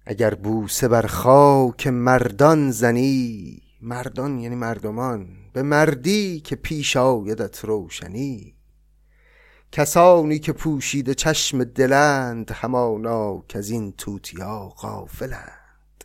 اگر 0.07 0.35
بوسه 0.35 0.89
بر 0.89 1.07
خاک 1.07 1.87
مردان 1.87 2.71
زنی 2.71 3.66
مردان 3.87 4.39
یعنی 4.39 4.55
مردمان 4.55 5.29
به 5.53 5.63
مردی 5.63 6.41
که 6.41 6.57
پیش 6.57 6.97
آیدت 6.97 7.65
روشنی. 7.65 8.57
کسانی 9.73 10.39
که 10.39 10.53
پوشیده 10.53 11.15
چشم 11.15 11.65
دلند 11.65 12.51
همانا 12.51 13.45
که 13.49 13.59
از 13.59 13.71
این 13.71 13.93
توتیا 13.93 14.59
غافلند. 14.69 16.05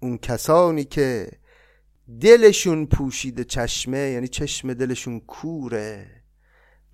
اون 0.00 0.18
کسانی 0.18 0.84
که 0.84 1.30
دلشون 2.20 2.86
پوشیده 2.86 3.44
چشمه 3.44 3.98
یعنی 3.98 4.28
چشم 4.28 4.74
دلشون 4.74 5.20
کوره 5.20 6.06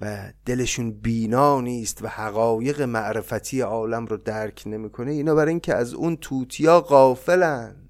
و 0.01 0.33
دلشون 0.47 0.93
بینا 0.93 1.61
نیست 1.61 2.03
و 2.03 2.09
حقایق 2.09 2.83
معرفتی 2.83 3.61
عالم 3.61 4.07
رو 4.07 4.17
درک 4.17 4.63
نمی‌کنه 4.67 5.11
اینا 5.11 5.35
برای 5.35 5.51
اینکه 5.51 5.75
از 5.75 5.95
اون 5.95 6.17
توتیا 6.17 6.81
غافلن 6.81 7.84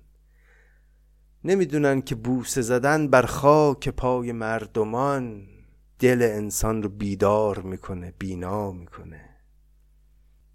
نمی‌دونن 1.44 2.02
که 2.02 2.14
بوسه 2.14 2.62
زدن 2.62 3.08
بر 3.08 3.26
خاک 3.26 3.88
پای 3.88 4.32
مردمان 4.32 5.46
دل 5.98 6.22
انسان 6.22 6.82
رو 6.82 6.88
بیدار 6.88 7.60
می‌کنه 7.60 8.14
بینا 8.18 8.72
می‌کنه. 8.72 9.30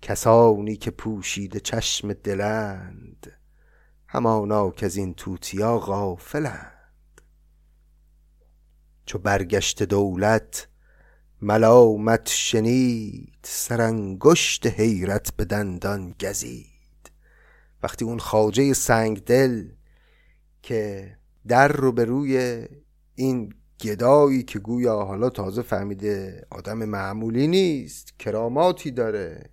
کسانی 0.02 0.76
که 0.76 0.92
پوشیده 0.92 1.60
چشم 1.60 2.14
دلند 2.14 3.32
همانا 4.08 4.72
که 4.72 4.86
از 4.86 4.96
این 4.96 5.14
توتیا 5.14 5.80
غافلند. 5.80 7.22
چو 9.06 9.18
برگشت 9.18 9.84
دولت 9.84 10.68
ملامت 11.42 12.30
شنید 12.30 13.40
سرانگشت 13.44 14.68
حیرت 14.68 15.36
به 15.36 15.46
دندان 15.46 16.16
گزید. 16.22 17.12
وقتی 17.84 18.06
اون 18.06 18.20
خاجه 18.20 18.74
سنگ 18.74 19.24
دل 19.24 19.79
که 20.62 21.12
در 21.48 21.68
رو 21.68 21.92
به 21.92 22.06
روی 22.06 22.66
این 23.16 23.54
گدایی 23.82 24.44
که 24.44 24.60
گویا 24.60 25.02
حالا 25.02 25.30
تازه 25.30 25.62
فهمیده 25.62 26.46
آدم 26.50 26.78
معمولی 26.78 27.48
نیست 27.48 28.20
کراماتی 28.20 28.92
داره 28.92 29.50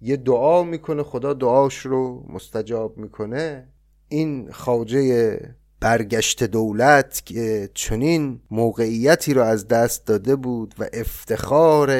یه 0.00 0.16
دعا 0.16 0.62
می‌کنه 0.62 1.02
خدا 1.02 1.32
دعاش 1.32 1.78
رو 1.78 2.24
مستجاب 2.28 2.98
می‌کنه. 2.98 3.68
این 4.08 4.52
خاجه 4.52 5.40
برگشت 5.80 6.44
دولت 6.44 7.22
که 7.26 7.70
چنین 7.74 8.40
موقعیتی 8.50 9.34
رو 9.34 9.42
از 9.42 9.68
دست 9.68 10.06
داده 10.06 10.36
بود 10.36 10.74
و 10.78 10.86
افتخار 10.92 11.90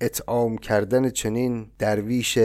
اطعام 0.00 0.58
کردن 0.58 1.10
چنین 1.10 1.70
درویش 1.78 2.38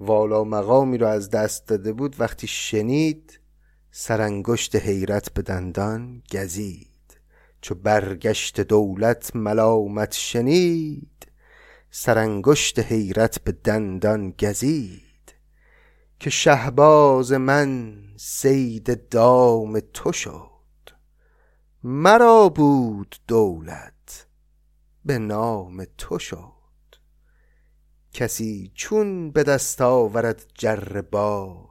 والا 0.00 0.44
مقامی 0.44 0.98
رو 0.98 1.06
از 1.06 1.30
دست 1.30 1.68
داده 1.68 1.92
بود 1.92 2.16
وقتی 2.18 2.46
شنید 2.46 3.40
سرانگشت 3.98 4.76
حیرت 4.76 5.32
به 5.32 5.42
دندان 5.42 6.22
گزید. 6.32 7.20
چو 7.60 7.74
برگشت 7.74 8.60
دولت 8.60 9.36
ملامت 9.36 10.12
شنید 10.12 11.26
سرانگشت 11.90 12.78
حیرت 12.78 13.38
به 13.44 13.52
دندان 13.52 14.30
گزید. 14.30 15.34
که 16.20 16.30
شهباز 16.30 17.32
من 17.32 18.02
سید 18.16 19.08
دام 19.08 19.80
تو 19.80 20.12
شد 20.12 20.90
مرا 21.82 22.48
بود 22.48 23.16
دولت 23.28 24.26
به 25.04 25.18
نام 25.18 25.86
تو 25.98 26.18
شد. 26.18 26.96
کسی 28.12 28.72
چون 28.74 29.30
به 29.30 29.42
دست 29.42 29.80
آورد 29.80 30.46
جر 30.54 31.00
باز 31.00 31.65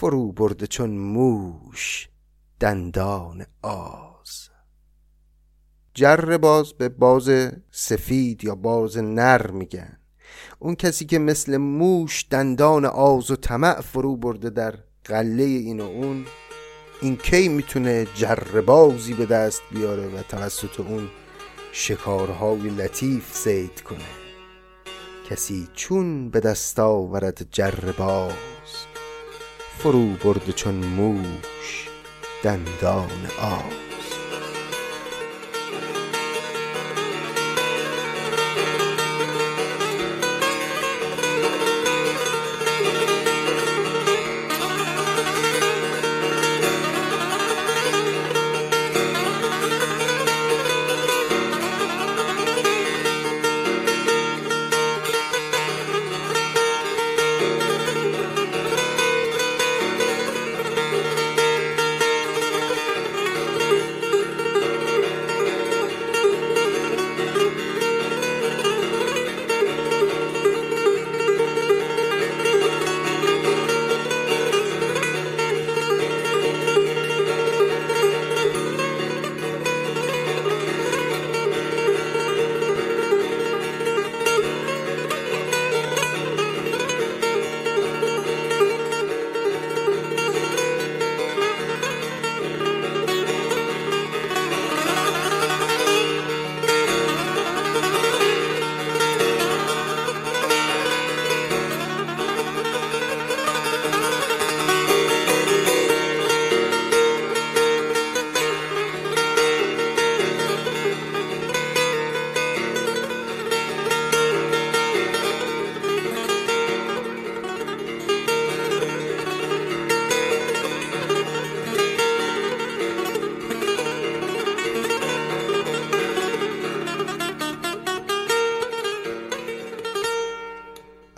فرو 0.00 0.32
برده 0.32 0.66
چون 0.66 0.90
موش 0.90 2.08
دندان 2.60 3.46
آز. 3.62 4.48
جر 5.94 6.36
باز 6.36 6.72
به 6.72 6.88
باز 6.88 7.30
سفید 7.70 8.44
یا 8.44 8.54
باز 8.54 8.98
نر 8.98 9.50
میگن. 9.50 9.98
اون 10.58 10.74
کسی 10.74 11.04
که 11.04 11.18
مثل 11.18 11.56
موش 11.56 12.26
دندان 12.30 12.84
آز 12.84 13.30
و 13.30 13.36
طمع 13.36 13.80
فرو 13.80 14.16
برده 14.16 14.50
در 14.50 14.74
قله 15.04 15.42
این 15.42 15.80
و 15.80 15.84
اون 15.84 16.24
این 17.02 17.16
کی 17.16 17.48
می‌تونه 17.48 18.06
جربازی 18.14 19.14
به 19.14 19.26
دست 19.26 19.62
بیاره 19.72 20.06
و 20.06 20.22
توسط 20.22 20.80
اون 20.80 21.08
شکارهای 21.72 22.70
لطیف 22.70 23.36
زید 23.44 23.80
کنه؟ 23.80 24.10
کسی 25.30 25.68
چون 25.74 26.30
به 26.30 26.40
دست 26.40 26.78
آورد 26.78 27.46
جرباز 27.50 28.89
فرو 29.82 30.06
برده 30.06 30.52
چون 30.52 30.74
موش 30.74 31.88
دندان 32.42 33.10
آز 33.40 33.89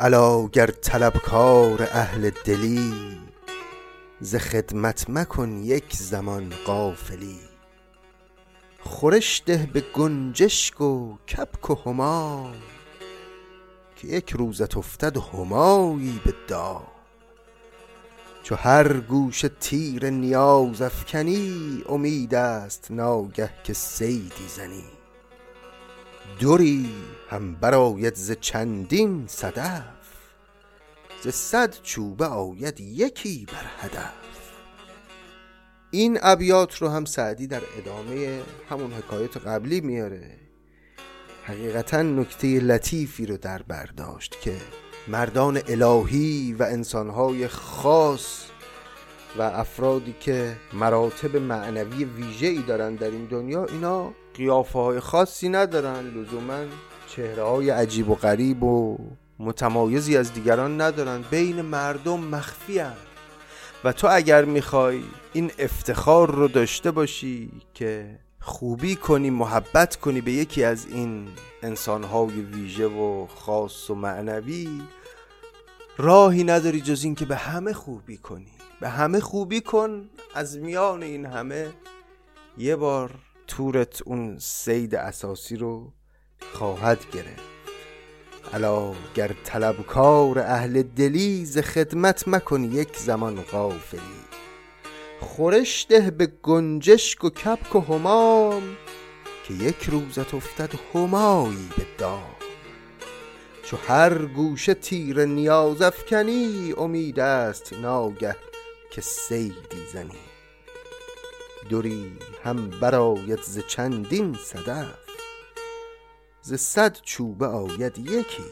الا 0.04 0.46
گر 0.46 0.66
طلبکار 0.66 1.82
اهل 1.82 2.30
دلی 2.44 3.18
ز 4.20 4.36
خدمت 4.36 5.10
مکن 5.10 5.62
یک 5.62 5.92
زمان 5.92 6.52
غافلی 6.66 7.38
خورش 8.80 9.42
ده 9.46 9.68
به 9.72 9.80
گنجشک 9.80 10.80
و 10.80 11.16
کبک 11.16 11.70
و 11.70 11.74
همای 11.74 12.54
که 13.96 14.08
یک 14.08 14.30
روزت 14.30 14.76
افتد 14.76 15.16
همایی 15.16 16.20
به 16.24 16.34
دام 16.48 16.86
چو 18.42 18.54
هر 18.54 19.00
گوشه 19.00 19.48
تیر 19.48 20.10
نیاز 20.10 20.82
افکنی 20.82 21.82
امید 21.88 22.34
است 22.34 22.90
ناگه 22.90 23.50
که 23.64 23.72
صیدی 23.72 24.48
زنی 24.56 25.01
دری 26.40 26.90
هم 27.30 27.54
برآید 27.54 28.14
ز 28.14 28.32
چندین 28.32 29.24
صدف 29.26 30.02
ز 31.22 31.28
صد 31.28 31.74
چوبه 31.82 32.26
آید 32.26 32.80
یکی 32.80 33.46
بر 33.52 33.66
هدف. 33.78 34.12
این 35.90 36.18
ابیات 36.22 36.74
رو 36.76 36.88
هم 36.88 37.04
سعدی 37.04 37.46
در 37.46 37.62
ادامه 37.78 38.42
همون 38.70 38.92
حکایت 38.92 39.36
قبلی 39.36 39.80
میاره. 39.80 40.38
حقیقتا 41.44 42.02
نکته 42.02 42.46
لطیفی 42.46 43.26
رو 43.26 43.36
در 43.36 43.62
برداشت 43.62 44.40
که 44.40 44.56
مردان 45.08 45.60
الهی 45.68 46.56
و 46.58 46.62
انسانهای 46.62 47.48
خاص 47.48 48.44
و 49.38 49.42
افرادی 49.42 50.14
که 50.20 50.56
مراتب 50.72 51.36
معنوی 51.36 52.04
ویژه 52.04 52.46
ای 52.46 52.58
دارن 52.58 52.94
در 52.94 53.10
این 53.10 53.24
دنیا 53.24 53.64
اینا 53.64 54.12
قیافه 54.34 54.78
های 54.78 55.00
خاصی 55.00 55.48
ندارن. 55.48 56.06
لزوما 56.06 56.64
چهره 57.08 57.42
های 57.42 57.70
عجیب 57.70 58.10
و 58.10 58.14
غریب 58.14 58.62
و 58.62 58.98
متمایزی 59.38 60.16
از 60.16 60.32
دیگران 60.32 60.80
ندارن. 60.80 61.24
بین 61.30 61.62
مردم 61.62 62.20
مخفی 62.20 62.80
و 63.84 63.92
تو 63.92 64.08
اگر 64.10 64.44
می‌خوای 64.44 65.02
این 65.32 65.50
افتخار 65.58 66.34
رو 66.34 66.48
داشته 66.48 66.90
باشی 66.90 67.50
که 67.74 68.18
خوبی 68.40 68.96
کنی 68.96 69.30
محبت 69.30 69.96
کنی 69.96 70.20
به 70.20 70.32
یکی 70.32 70.64
از 70.64 70.86
این 70.86 71.28
انسانهای 71.62 72.40
ویژه 72.40 72.86
و 72.86 73.26
خاص 73.26 73.90
و 73.90 73.94
معنوی 73.94 74.82
راهی 75.98 76.44
نداری 76.44 76.80
جز 76.80 77.04
این 77.04 77.14
که 77.14 77.24
به 77.24 77.36
همه 77.36 77.72
خوبی 77.72 78.16
کنی. 78.16 78.61
به 78.82 78.88
همه 78.88 79.20
خوبی 79.20 79.60
کن 79.60 80.10
از 80.34 80.58
میان 80.58 81.02
این 81.02 81.26
همه. 81.26 81.70
یه 82.58 82.76
بار 82.76 83.14
تورت 83.46 84.02
اون 84.02 84.38
سید 84.38 84.94
اساسی 84.94 85.56
رو 85.56 85.92
خواهد 86.52 86.98
گرفت. 87.12 87.42
الا 88.52 88.94
گر 89.14 89.30
طلبکار 89.44 90.38
اهل 90.38 90.82
دلی 90.82 91.44
ز 91.44 91.58
خدمت 91.58 92.28
مکن 92.28 92.64
یک 92.64 92.96
زمان 92.96 93.42
غافلی. 93.42 94.00
خورش 95.20 95.86
ده 95.88 96.10
به 96.10 96.26
گنجشک 96.26 97.24
و 97.24 97.30
کپک 97.30 97.76
و 97.76 97.80
همام 97.80 98.62
که 99.44 99.54
یک 99.54 99.82
روزت 99.84 100.34
افتد 100.34 100.70
همایی 100.94 101.68
به 101.76 101.86
دام. 101.98 102.36
چو 103.64 103.76
هر 103.76 104.26
گوشه 104.26 104.74
تیر 104.74 105.24
نیاز 105.24 105.82
افکنی 105.82 106.74
امید 106.78 107.20
است 107.20 107.72
ناگه 107.72 108.36
که 108.92 109.00
سیدی 109.00 109.86
زنی. 109.92 110.20
دوری 111.68 112.18
هم 112.44 112.70
برآید 112.70 113.42
ز 113.42 113.58
چندین 113.58 114.34
صدف. 114.34 114.98
ز 116.42 116.54
صد 116.54 116.96
چوبه 117.02 117.46
آید 117.46 117.98
یکی 117.98 118.44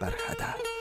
بر 0.00 0.14
هدف. 0.26 0.77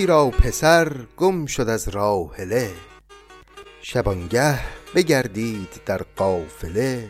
یکی 0.00 0.06
را 0.06 0.30
پسر 0.30 0.92
گم 1.16 1.46
شد 1.46 1.68
از 1.68 1.88
راحله. 1.88 2.70
شبانگه 3.82 4.60
بگردید 4.94 5.80
در 5.86 6.02
قافله. 6.16 7.08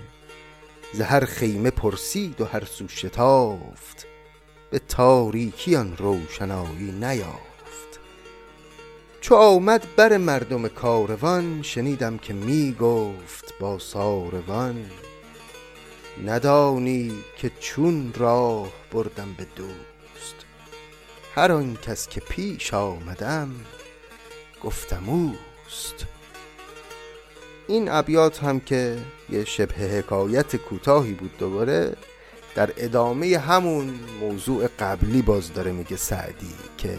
ز 0.93 1.01
هر 1.01 1.25
خیمه 1.25 1.71
پرسید 1.71 2.41
و 2.41 2.45
هر 2.45 2.65
سو 2.65 2.89
شتافت. 2.89 4.07
به 4.71 4.79
تاریکی 4.79 5.77
آن 5.77 5.97
روشنایی 5.97 6.93
نیافت. 7.01 8.01
چو 9.21 9.35
آمد 9.35 9.87
بر 9.97 10.17
مردم 10.17 10.69
کاروان 10.69 11.63
شنیدم 11.63 12.19
که 12.19 12.33
می 12.33 12.77
گفت 12.81 13.55
با 13.61 13.79
ساروان. 13.79 14.91
ندانی 16.27 17.13
که 17.37 17.51
چون 17.61 18.13
راه 18.17 18.69
بردم 18.93 19.35
به 19.39 19.47
دوست 19.57 19.90
هر 21.35 21.53
آن 21.53 21.77
کس 21.77 22.09
که 22.09 22.21
پیش 22.21 22.75
آمدم 22.75 23.51
گفتم 24.65 25.09
اوست. 25.09 26.07
این 27.69 27.89
ابیات 27.91 28.43
هم 28.43 28.61
که 28.61 28.99
یه 29.31 29.45
شبه 29.45 29.75
حکایت 29.75 30.57
کوتاهی 30.57 31.13
بود 31.13 31.39
دوباره 31.39 31.97
در 32.55 32.71
ادامه 32.77 33.39
همون 33.39 34.01
موضوع 34.21 34.69
قبلی 34.79 35.23
باز 35.23 35.53
داره 35.53 35.73
میگه 35.73 35.97
سعدی 35.97 36.55
که 36.79 36.99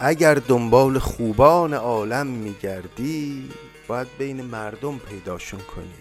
اگر 0.00 0.34
دنبال 0.34 0.98
خوبان 0.98 1.74
عالم 1.74 2.26
میگردی 2.26 3.50
باید 3.88 4.08
بین 4.18 4.42
مردم 4.42 4.98
پیداشون 4.98 5.60
کنی. 5.60 5.94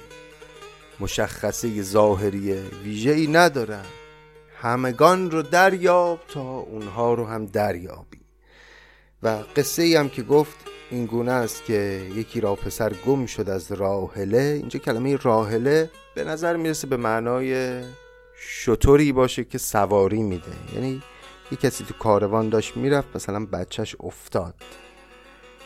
مشخصه 0.99 1.81
ظاهری 1.81 2.53
ویژه 2.53 3.11
ای 3.11 3.27
ندارن. 3.27 3.85
همگان 4.65 5.31
رو 5.31 5.41
دریاب 5.41 6.19
تا 6.27 6.41
اونها 6.41 7.13
رو 7.13 7.25
هم 7.25 7.45
دریابی. 7.45 8.21
و 9.23 9.43
قصه 9.55 9.83
ای 9.83 9.95
هم 9.95 10.09
که 10.09 10.23
گفت 10.23 10.55
این 10.91 11.05
گونه 11.05 11.31
است 11.31 11.65
که 11.65 12.07
یکی 12.15 12.41
را 12.41 12.55
پسر 12.55 12.93
گم 13.05 13.25
شد 13.25 13.49
از 13.49 13.71
راهله 13.71 14.37
اینجا 14.37 14.79
کلمه 14.79 15.15
راهله 15.15 15.89
به 16.15 16.23
نظر 16.23 16.55
می‌رسه 16.55 16.87
به 16.87 16.97
معنای 16.97 17.81
شطوری 18.37 19.11
باشه 19.11 19.43
که 19.43 19.57
سواری 19.57 20.21
میده. 20.21 20.51
یعنی 20.75 21.01
یه 21.51 21.57
کسی 21.57 21.83
تو 21.83 21.93
کاروان 21.93 22.49
داشت 22.49 22.77
می‌رفت 22.77 23.07
مثلا 23.15 23.45
بچهش 23.45 23.95
افتاد. 23.99 24.55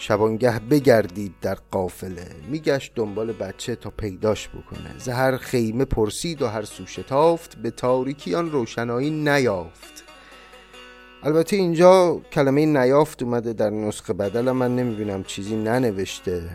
شبانگه 0.01 0.59
بگردید 0.59 1.33
در 1.41 1.57
قافله. 1.71 2.27
میگشت 2.49 2.91
دنبال 2.95 3.31
بچه 3.31 3.75
تا 3.75 3.89
پیداش 3.89 4.49
بکنه. 4.49 4.95
زهر 4.97 5.37
خیمه 5.37 5.85
پرسید 5.85 6.41
و 6.41 6.47
هر 6.47 6.63
سو 6.63 6.85
شتافت 6.85 7.55
به 7.55 7.71
تاریکی 7.71 8.35
آن 8.35 8.51
روشنایی 8.51 9.09
نیافت. 9.09 10.03
البته 11.23 11.55
اینجا 11.55 12.21
کلمه 12.31 12.65
نیافت 12.65 13.23
اومده 13.23 13.53
در 13.53 13.69
نسخه 13.69 14.13
بدل 14.13 14.51
من 14.51 14.75
نمی‌بینم 14.75 15.23
چیزی 15.23 15.55
ننوشته. 15.55 16.49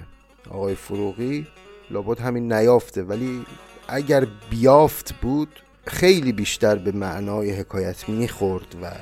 آقای 0.50 0.74
فروغی 0.74 1.46
لابد 1.90 2.20
همین 2.20 2.52
نیافته 2.52 3.02
ولی 3.02 3.46
اگر 3.88 4.26
بیافت 4.50 5.12
بود 5.12 5.48
خیلی 5.86 6.32
بیشتر 6.32 6.76
به 6.76 6.92
معنای 6.92 7.50
حکایت 7.50 8.08
می‌خورد 8.08 8.74
و 8.82 8.92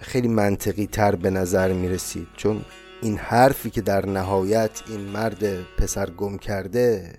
خیلی 0.00 0.28
منطقی 0.28 0.86
تر 0.86 1.14
به 1.14 1.30
نظر 1.30 1.72
می‌رسید. 1.72 2.26
چون 2.36 2.64
این 3.04 3.18
حرفی 3.18 3.70
که 3.70 3.80
در 3.80 4.06
نهایت 4.06 4.82
این 4.88 5.00
مرد 5.00 5.62
پسر 5.76 6.10
گم 6.10 6.38
کرده 6.38 7.12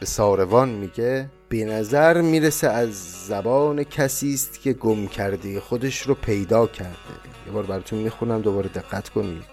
به 0.00 0.06
ساروان 0.06 0.68
میگه 0.68 1.30
به 1.48 1.64
نظر 1.64 2.20
می‌رسه 2.20 2.68
از 2.68 3.26
زبان 3.26 3.84
کسی 3.84 4.34
است 4.34 4.60
که 4.60 4.72
گم 4.72 5.06
کرده 5.06 5.60
خودش 5.60 6.02
رو 6.02 6.14
پیدا 6.14 6.66
کرده. 6.66 6.90
یه 7.46 7.52
بار 7.52 7.62
براتون 7.62 7.98
می‌خونم 7.98 8.40
دوباره 8.40 8.68
دقت 8.68 9.08
کنید. 9.08 9.44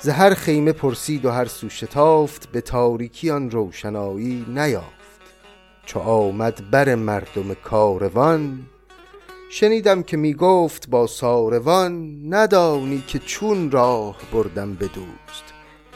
زهر 0.00 0.34
خیمه 0.34 0.72
پرسید 0.72 1.24
و 1.24 1.30
هر 1.30 1.44
سو 1.44 1.68
شتافت 1.68 2.48
به 2.52 2.60
تاریکی 2.60 3.30
آن 3.30 3.50
روشنایی 3.50 4.46
نیافت. 4.48 5.20
چو 5.86 5.98
آمد 5.98 6.70
بر 6.70 6.94
مردم 6.94 7.54
کاروان 7.54 8.60
شنیدم 9.54 10.02
که 10.02 10.16
می‌گفت 10.16 10.90
با 10.90 11.06
ساروان 11.06 12.20
ندانی 12.34 13.04
که 13.06 13.18
چون 13.18 13.70
راه 13.70 14.16
بردم 14.32 14.74
به 14.74 14.88
دوست. 14.88 15.44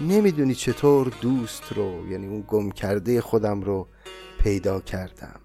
نمی‌دونی 0.00 0.54
چطور 0.54 1.12
دوست 1.20 1.72
رو 1.72 2.10
یعنی 2.10 2.26
اون 2.26 2.44
گم 2.48 2.70
کرده 2.70 3.20
خودم 3.20 3.60
رو 3.60 3.88
پیدا 4.40 4.80
کردم. 4.80 5.40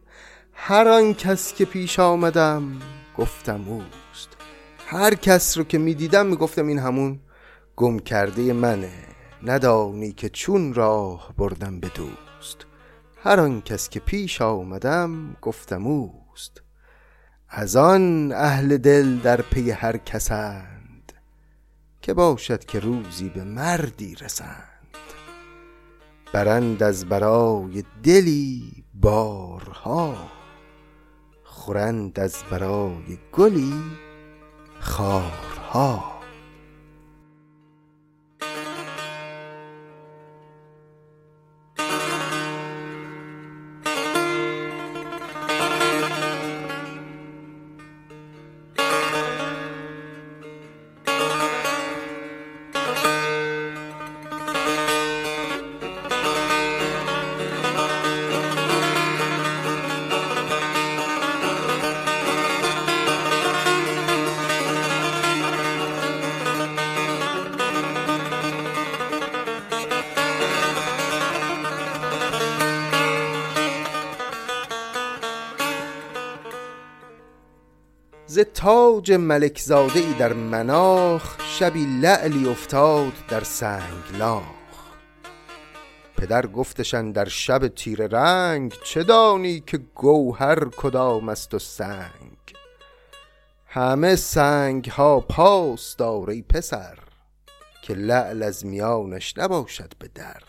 هر 0.53 0.87
آن 0.87 1.13
کس 1.13 1.53
که 1.53 1.65
پیش 1.65 1.99
آمدم 1.99 2.79
گفتم 3.17 3.65
اوست. 3.67 4.29
هر 4.77 5.15
کس 5.15 5.57
رو 5.57 5.63
که 5.63 5.77
می‌دیدم 5.77 6.25
می‌گفتم 6.25 6.67
این 6.67 6.79
همون 6.79 7.19
گم 7.75 7.99
کرده 7.99 8.53
منه. 8.53 9.07
ندانی 9.43 10.11
که 10.11 10.29
چون 10.29 10.73
راه 10.73 11.33
بردم 11.37 11.79
به 11.79 11.87
دوست. 11.87 12.57
هر 13.23 13.39
آن 13.39 13.61
کس 13.61 13.89
که 13.89 13.99
پیش 13.99 14.41
آمدم 14.41 15.37
گفتم 15.41 15.87
اوست. 15.87 16.61
از 17.53 17.75
آن 17.75 18.31
اهل 18.31 18.77
دل 18.77 19.17
در 19.17 19.41
پی 19.41 19.71
هر 19.71 19.97
کسند 19.97 21.13
که 22.01 22.13
باشد 22.13 22.65
که 22.65 22.79
روزی 22.79 23.29
به 23.29 23.43
مردی 23.43 24.15
رسند. 24.15 24.97
برند 26.33 26.83
از 26.83 27.05
برای 27.05 27.83
دلی 28.03 28.83
بارها 28.93 30.15
خورند 31.43 32.19
از 32.19 32.35
برای 32.51 33.17
گلی 33.31 33.81
خارها. 34.79 36.20
تاج 78.43 79.11
ملک 79.11 79.59
زاده 79.59 79.99
ای 79.99 80.13
در 80.13 80.33
مناخ 80.33 81.37
شبی 81.45 81.85
لعلی 81.85 82.49
افتاد 82.49 83.13
در 83.29 83.43
سنگلاخ 83.43 84.61
پدر 86.17 86.47
گفتشن 86.47 87.11
در 87.11 87.27
شب 87.27 87.67
تیره 87.67 88.07
رنگ 88.07 88.73
چه 88.83 89.03
دانی 89.03 89.59
که 89.59 89.77
گوهر 89.77 90.69
کدام 90.69 91.29
است 91.29 91.53
و 91.53 91.59
سنگ؟ 91.59 92.37
همه 93.65 94.15
سنگ 94.15 94.85
ها 94.85 95.19
پاس 95.19 95.95
دار 95.95 96.29
ای 96.29 96.41
پسر 96.41 96.99
که 97.81 97.93
لعل 97.93 98.43
از 98.43 98.65
میانش 98.65 99.37
نباشد 99.37 99.93
به 99.99 100.07
در. 100.07 100.41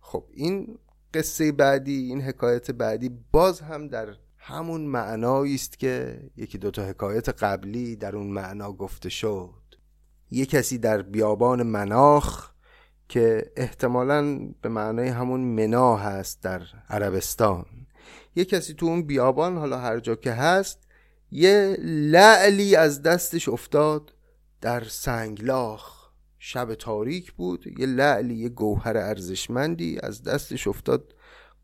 خب 0.00 0.24
این 0.32 0.78
قصه 1.14 1.52
بعدی 1.52 2.08
این 2.08 2.22
حکایت 2.22 2.70
بعدی 2.70 3.10
باز 3.32 3.60
هم 3.60 3.88
در 3.88 4.08
همون 4.48 4.80
معنایی 4.80 5.54
است 5.54 5.78
که 5.78 6.20
یکی 6.36 6.58
دوتا 6.58 6.82
حکایت 6.82 7.28
قبلی 7.28 7.96
در 7.96 8.16
اون 8.16 8.26
معنا 8.26 8.72
گفته 8.72 9.08
شد. 9.08 9.62
یه 10.30 10.46
کسی 10.46 10.78
در 10.78 11.02
بیابان 11.02 11.62
مناخ 11.62 12.50
که 13.08 13.52
احتمالا 13.56 14.38
به 14.62 14.68
معنای 14.68 15.08
همون 15.08 15.40
منا 15.40 15.96
هست 15.96 16.42
در 16.42 16.62
عربستان. 16.88 17.66
یه 18.36 18.44
کسی 18.44 18.74
تو 18.74 18.86
اون 18.86 19.02
بیابان 19.02 19.56
حالا 19.56 19.78
هر 19.78 20.00
جا 20.00 20.14
که 20.14 20.32
هست 20.32 20.78
یه 21.30 21.76
لعلی 21.82 22.76
از 22.76 23.02
دستش 23.02 23.48
افتاد 23.48 24.14
در 24.60 24.84
سنگلاخ. 24.84 26.10
شب 26.38 26.74
تاریک 26.74 27.32
بود 27.32 27.78
یه 27.78 27.86
لعلی 27.86 28.34
یه 28.34 28.48
گوهر 28.48 28.96
ارزشمندی 28.96 29.98
از 30.02 30.22
دستش 30.22 30.66
افتاد 30.66 31.14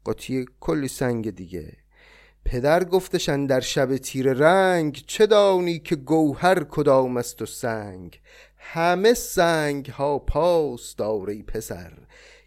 قاطی 0.04 0.46
کلی 0.60 0.88
سنگ 0.88 1.30
دیگه. 1.30 1.81
پدر 2.44 2.85
گفتشن 2.85 3.46
در 3.46 3.61
شب 3.61 3.96
تیر 3.96 4.33
رنگ 4.33 5.05
چه 5.07 5.26
دانی 5.26 5.78
که 5.78 5.96
گوهر 5.96 6.64
کدام 6.64 7.16
است 7.16 7.42
و 7.42 7.46
سنگ؟ 7.46 8.20
همه 8.57 9.14
سنگ 9.14 9.87
ها 9.87 10.18
پاس 10.18 10.96
داری 10.96 11.42
پسر 11.42 11.92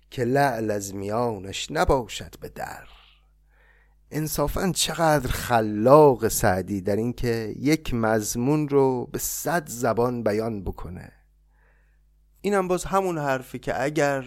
که 0.09 0.23
لعل 0.23 0.71
از 0.71 0.95
میانش 0.95 1.71
نباشد 1.71 2.39
به 2.39 2.49
در. 2.49 2.87
انصافا 4.11 4.71
چقدر 4.71 5.31
خلاق 5.31 6.27
سعدی 6.27 6.81
در 6.81 6.95
اینکه 6.95 7.55
یک 7.59 7.93
مضمون 7.93 8.69
رو 8.69 9.05
به 9.11 9.19
صد 9.19 9.67
زبان 9.67 10.23
بیان 10.23 10.63
بکنه. 10.63 11.11
اینم 12.41 12.67
باز 12.67 12.83
همون 12.83 13.17
حرفی 13.17 13.59
که 13.59 13.83
اگر 13.83 14.25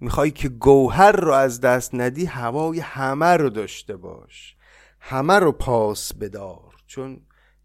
می‌خوای 0.00 0.30
که 0.30 0.48
گوهر 0.48 1.12
رو 1.12 1.32
از 1.32 1.60
دست 1.60 1.94
ندی 1.94 2.24
هوای 2.24 2.80
همه 2.80 3.36
رو 3.36 3.50
داشته 3.50 3.96
باش. 3.96 4.56
همه 5.00 5.38
رو 5.38 5.52
پاس 5.52 6.14
بدار 6.14 6.74
چون 6.86 7.20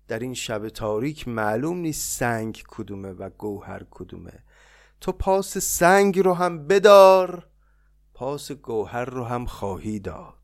در 0.07 0.19
این 0.19 0.33
شب 0.33 0.69
تاریک 0.69 1.27
معلوم 1.27 1.77
نیست 1.77 2.19
سنگ 2.19 2.63
کدومه 2.67 3.09
و 3.09 3.29
گوهر 3.29 3.81
کدومه. 3.91 4.43
تو 5.01 5.11
پاس 5.11 5.57
سنگ 5.57 6.19
رو 6.19 6.33
هم 6.33 6.67
بدار 6.67 7.47
پاس 8.13 8.51
گوهر 8.51 9.05
رو 9.05 9.23
هم 9.23 9.45
خواهی 9.45 9.99
داد. 9.99 10.35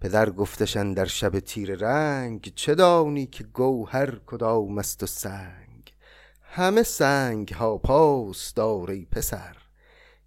پدر 0.00 0.30
گفتشن 0.30 0.92
در 0.92 1.04
شب 1.04 1.40
تیر 1.40 1.74
رنگ 1.74 2.52
چه 2.54 2.74
دانی 2.74 3.26
که 3.26 3.44
گوهر 3.44 4.18
کدام 4.26 4.78
است 4.78 5.02
و 5.02 5.06
سنگ؟ 5.06 5.94
همه 6.42 6.82
سنگ 6.82 7.48
ها 7.48 7.78
پاس 7.78 8.54
داری 8.54 9.06
پسر 9.06 9.56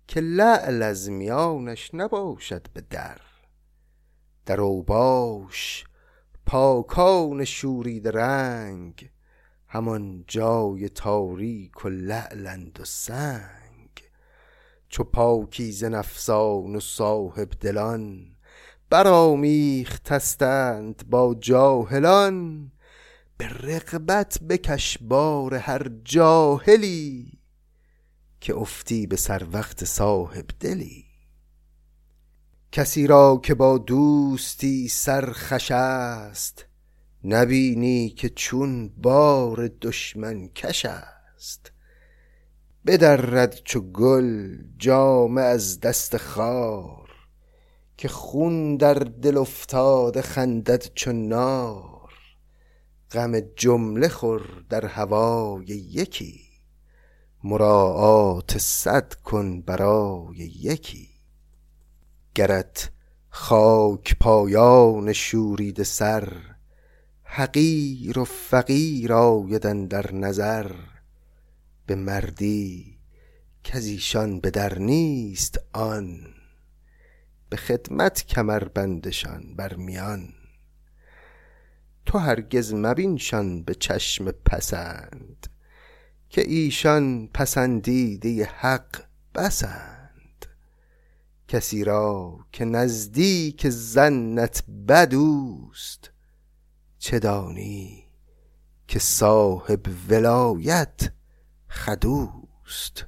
که 0.07 0.19
لعل 0.19 0.83
از 0.83 1.09
میانش 1.09 1.91
نباشد 1.93 2.67
به 2.73 2.81
در. 2.89 3.26
در 4.47 4.61
اوباش 4.61 5.85
پاکان 6.45 7.45
شورید 7.45 8.07
رنگ 8.07 9.09
همان 9.67 10.23
جای 10.27 10.89
تاریک 10.89 11.85
و 11.85 11.89
لعلند 11.89 12.79
و 12.81 12.85
سنگ. 12.85 13.89
چو 14.89 15.03
پاکیز 15.03 15.83
نفسان 15.83 16.75
و 16.75 16.79
صاحب 16.79 17.49
دلان 17.49 18.35
برامیختستند 18.89 21.03
با 21.09 21.35
جاهلان 21.39 22.71
به 23.37 23.47
رقبت 23.47 24.39
بکش 24.49 24.97
بار 25.01 25.55
هر 25.55 25.91
جاهلی 26.03 27.39
که 28.41 28.55
افتی 28.55 29.07
به 29.07 29.15
سر 29.15 29.47
وقت 29.51 29.85
صاحب 29.85 30.45
دلی. 30.59 31.06
کسی 32.71 33.07
را 33.07 33.39
که 33.43 33.53
با 33.53 33.77
دوستی 33.77 34.87
سرخش 34.87 35.71
است 35.71 36.65
نبینی 37.23 38.09
که 38.09 38.29
چون 38.29 38.89
بار 38.89 39.67
دشمن 39.81 40.47
کش 40.47 40.85
است. 40.85 41.71
بدرد 42.85 43.55
چو 43.65 43.81
گل 43.81 44.57
جامه 44.77 45.41
از 45.41 45.79
دست 45.79 46.17
خار 46.17 47.09
که 47.97 48.07
خون 48.07 48.77
در 48.77 48.93
دل 48.93 49.37
افتاده 49.37 50.21
خندد 50.21 50.93
چو 50.95 51.11
نار. 51.11 52.13
غم 53.11 53.39
جمله 53.39 54.07
خور 54.07 54.65
در 54.69 54.85
هوای 54.85 55.65
یکی 55.65 56.41
مراعات 57.43 58.57
صد 58.57 59.13
کن 59.13 59.61
برای 59.61 60.37
یکی. 60.37 61.06
گرت 62.37 62.89
خاک 63.29 64.15
پایان 64.19 65.13
شورید 65.13 65.83
سر 65.83 66.33
حقیر 67.23 68.19
و 68.19 68.25
فقیر 68.25 69.13
آیدن 69.13 69.85
در 69.85 70.13
نظر. 70.13 70.71
به 71.85 71.95
مردی 71.95 72.99
کزیشان 73.63 74.39
به 74.39 74.49
در 74.49 74.79
نیست 74.79 75.59
آن 75.73 76.19
به 77.49 77.57
خدمت 77.57 78.25
کمر 78.25 78.63
بندشان 78.63 79.55
بر 79.55 79.73
میان. 79.73 80.33
تو 82.05 82.17
هرگز 82.17 82.73
مبینشان 82.73 83.63
به 83.63 83.75
چشم 83.75 84.31
پسند 84.31 85.47
که 86.29 86.41
ایشان 86.41 87.27
پسندیده 87.27 88.45
حق 88.45 89.03
بسند. 89.35 89.96
کسی 91.47 91.83
را 91.83 92.39
که 92.51 92.65
نزدیک 92.65 93.69
زنت 93.69 94.63
بدوست 94.87 96.11
چه 96.97 97.19
دانی 97.19 98.03
که 98.87 98.99
صاحب 98.99 99.81
ولایت 100.09 101.13
خدوست 101.69 103.05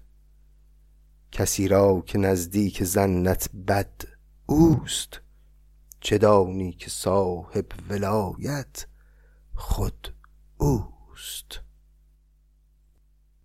کسی 1.32 1.68
را 1.68 2.02
که 2.02 2.18
نزدیک 2.18 2.84
زنت 2.84 3.50
بد 3.68 4.02
اوست 4.46 5.22
چه 6.00 6.18
دانی 6.18 6.72
که 6.72 6.90
صاحب 6.90 7.66
ولایت 7.90 8.88
خود 9.56 10.14
اوست؟ 10.58 10.99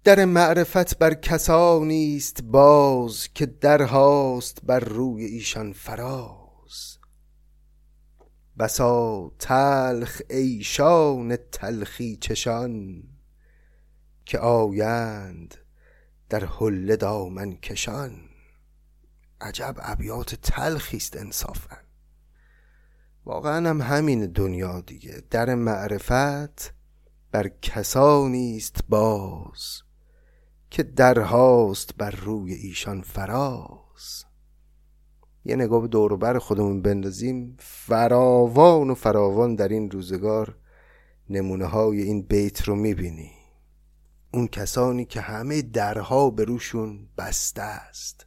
در 0.05 0.25
معرفت 0.25 0.99
بر 0.99 1.15
کسانی 1.15 2.17
است 2.17 2.43
باز 2.43 3.29
که 3.35 3.47
درهاست 3.47 4.59
بر 4.63 4.81
روی 4.81 5.25
ایشان 5.25 5.73
فراز. 5.73 6.99
بسا 8.59 9.31
تلخ 9.39 10.23
ایشان 10.31 11.37
تلخی 11.37 12.17
چشان 12.17 13.03
که 14.25 14.39
آیند 14.39 15.55
در 16.29 16.45
حله 16.45 16.97
دامن 16.97 17.57
کشان. 17.57 18.21
عجب 19.41 19.77
ابیات 19.79 20.35
تلخی 20.35 20.97
است 20.97 21.17
انصافا. 21.17 21.77
واقعا 23.25 23.71
هم 23.71 23.83
همین 23.83 24.27
دنیا 24.27 24.81
دیگه. 24.81 25.23
در 25.31 25.55
معرفت 25.55 26.75
بر 27.33 27.49
کسانی 27.63 28.57
است 28.57 28.79
باز. 28.89 29.84
که 30.75 30.83
درهاست 30.83 31.97
بر 31.97 32.11
روی 32.11 32.53
ایشان 32.55 33.03
فراز. 33.03 34.25
یه 35.45 35.57
نگاه 35.57 35.83
به 35.83 35.89
دوروبر 35.89 36.39
خودمون 36.39 36.83
بندازیم. 36.83 37.57
فراوان 37.59 38.91
و 38.91 38.95
فراوان 38.95 39.55
در 39.55 39.69
این 39.69 39.91
روزگار 39.91 40.57
نمونه 41.31 41.65
های 41.67 42.03
این 42.03 42.23
بیت 42.23 42.63
رو 42.63 42.75
می‌بینی 42.75 43.31
اون 44.33 44.49
کسانی 44.49 45.05
که 45.05 45.21
همه 45.21 45.63
درها 45.63 46.31
به 46.31 46.45
روشون 46.45 47.09
بسته 47.19 47.63
است. 47.63 48.27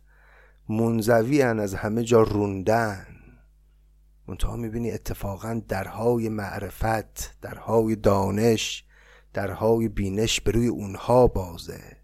منزوی 0.70 1.42
از 1.42 1.74
همه 1.74 2.04
جا 2.04 2.22
روندن. 2.22 3.08
منتها 4.28 4.56
می‌بینی 4.56 4.92
اتفاقا 4.92 5.62
درهای 5.68 6.30
معرفت 6.30 7.42
درهای 7.42 7.96
دانش 7.96 8.86
درهای 9.34 9.88
بینش 9.88 10.42
به 10.42 10.52
روی 10.52 10.68
اونها 10.68 11.28
بازه. 11.28 11.97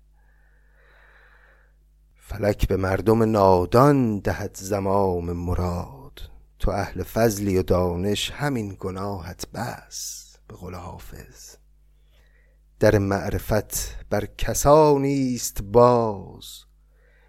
فلک 2.25 2.67
به 2.67 2.77
مردم 2.77 3.23
نادان 3.23 4.19
دهد 4.19 4.57
زمام 4.59 5.33
مراد. 5.33 6.19
تو 6.59 6.71
اهل 6.71 7.03
فضلی 7.03 7.57
و 7.57 7.63
دانش 7.63 8.31
همین 8.31 8.75
گناهت 8.79 9.45
بس 9.53 10.35
به 10.47 10.55
قول 10.55 10.73
حافظ. 10.73 11.55
در 12.79 12.97
معرفت 12.97 13.97
بر 14.09 14.25
کسانی 14.37 15.35
است 15.35 15.61
باز 15.63 16.45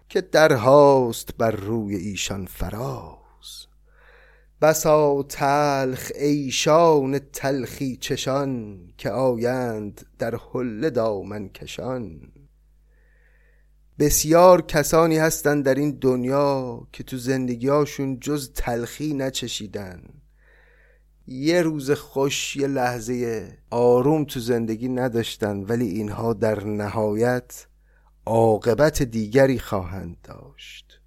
که 0.09 0.21
درهاست 0.21 1.37
بر 1.37 1.51
روی 1.51 1.95
ایشان 1.95 2.45
فراز. 2.45 3.67
بسا 4.61 5.23
تلخ 5.23 6.11
ایشان 6.15 7.19
تلخی 7.19 7.97
چشان 7.97 8.79
که 8.97 9.09
آیند 9.09 10.05
در 10.19 10.35
حله 10.53 10.89
دامن 10.89 11.49
کشان. 11.49 12.31
بسیار 13.99 14.61
کسانی 14.61 15.17
هستند 15.17 15.65
در 15.65 15.75
این 15.75 15.97
دنیا 16.01 16.87
که 16.91 17.03
تو 17.03 17.17
زندگیاشون 17.17 18.19
جز 18.19 18.51
تلخی 18.53 19.13
نچشیدن. 19.13 20.03
یه 21.27 21.61
روز 21.61 21.91
خوش 21.91 22.55
یه 22.55 22.67
لحظه 22.67 23.47
آروم 23.69 24.25
تو 24.25 24.39
زندگی 24.39 24.89
نداشتن 24.89 25.63
ولی 25.63 25.87
اینها 25.87 26.33
در 26.33 26.63
نهایت 26.63 27.67
عاقبت 28.25 29.03
دیگری 29.03 29.59
خواهند 29.59 30.17
داشت. 30.23 31.01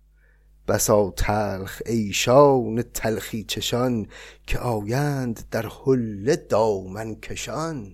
بسا 0.69 1.11
تلخ 1.17 1.83
ایشان 1.87 2.83
تلخی 2.83 3.45
چشان 3.45 4.07
که 4.47 4.59
آیند 4.59 5.45
در 5.51 5.67
حله 5.67 6.37
دامن 6.37 7.15
کشان. 7.15 7.93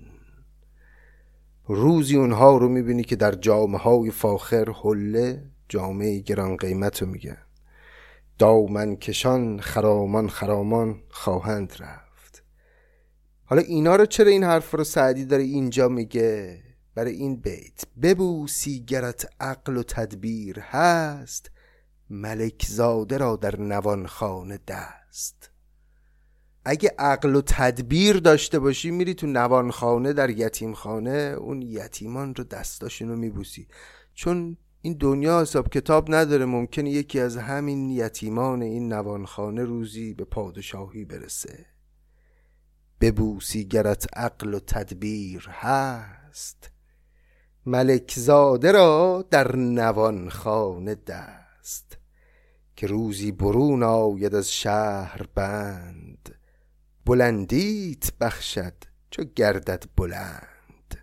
روزی 1.66 2.16
اونها 2.16 2.56
رو 2.56 2.68
می‌بینی 2.68 3.04
که 3.04 3.16
در 3.16 3.32
جامعه 3.32 3.80
های 3.80 4.10
فاخر 4.10 4.70
حله 4.70 5.50
جامعه 5.68 6.18
گران 6.18 6.56
قیمت 6.56 7.02
رو 7.02 7.08
میگن. 7.08 7.38
دامن 8.38 8.96
کشان 8.96 9.60
خرامان 9.60 10.28
خرامان 10.28 11.00
خواهند 11.08 11.72
رفت. 11.78 12.44
حالا 13.44 13.62
اینا 13.62 13.96
رو 13.96 14.06
چرا 14.06 14.30
این 14.30 14.44
حرف 14.44 14.74
رو 14.74 14.84
سعدی 14.84 15.24
داره 15.24 15.42
اینجا 15.42 15.88
میگه؟ 15.88 16.62
برای 16.94 17.12
این 17.12 17.36
بیت. 17.36 17.82
ببوسی 18.02 18.84
گرت 18.84 19.26
عقل 19.40 19.76
و 19.76 19.82
تدبیر 19.82 20.60
هست 20.60 21.50
ملک 22.10 22.66
زاده 22.68 23.18
را 23.18 23.36
در 23.36 23.60
نوانخانه 23.60 24.58
دست. 24.68 25.50
اگه 26.64 26.94
عقل 26.98 27.36
و 27.36 27.42
تدبیر 27.46 28.16
داشته 28.16 28.58
باشی 28.58 28.90
میری 28.90 29.14
تو 29.14 29.26
نوانخانه 29.26 30.12
در 30.12 30.30
یتیمخانه 30.30 31.36
اون 31.38 31.62
یتیمان 31.62 32.34
رو 32.34 32.44
دستاشون 32.44 33.08
رو 33.08 33.16
میبوسی. 33.16 33.68
چون 34.14 34.56
این 34.82 34.96
دنیا 35.00 35.40
حساب 35.40 35.68
کتاب 35.68 36.14
نداره 36.14 36.44
ممکنه 36.44 36.90
یکی 36.90 37.20
از 37.20 37.36
همین 37.36 37.90
یتیمان 37.90 38.62
این 38.62 38.92
نوانخانه 38.92 39.64
روزی 39.64 40.14
به 40.14 40.24
پادشاهی 40.24 41.04
برسه. 41.04 41.66
ببوسی 43.00 43.64
گرت 43.64 44.06
عقل 44.16 44.54
و 44.54 44.60
تدبیر 44.60 45.48
هست. 45.50 46.70
ملک 47.66 48.14
زاده 48.16 48.72
را 48.72 49.24
در 49.30 49.56
نوانخانه 49.56 50.94
دست. 50.94 51.98
که 52.76 52.86
روزی 52.86 53.32
برون 53.32 53.82
آید 53.82 54.34
از 54.34 54.52
شهر 54.52 55.26
بند. 55.34 56.23
بلندیت 57.06 58.12
بخشد 58.20 58.74
چو 59.10 59.24
گردد 59.24 59.84
بلند. 59.96 60.98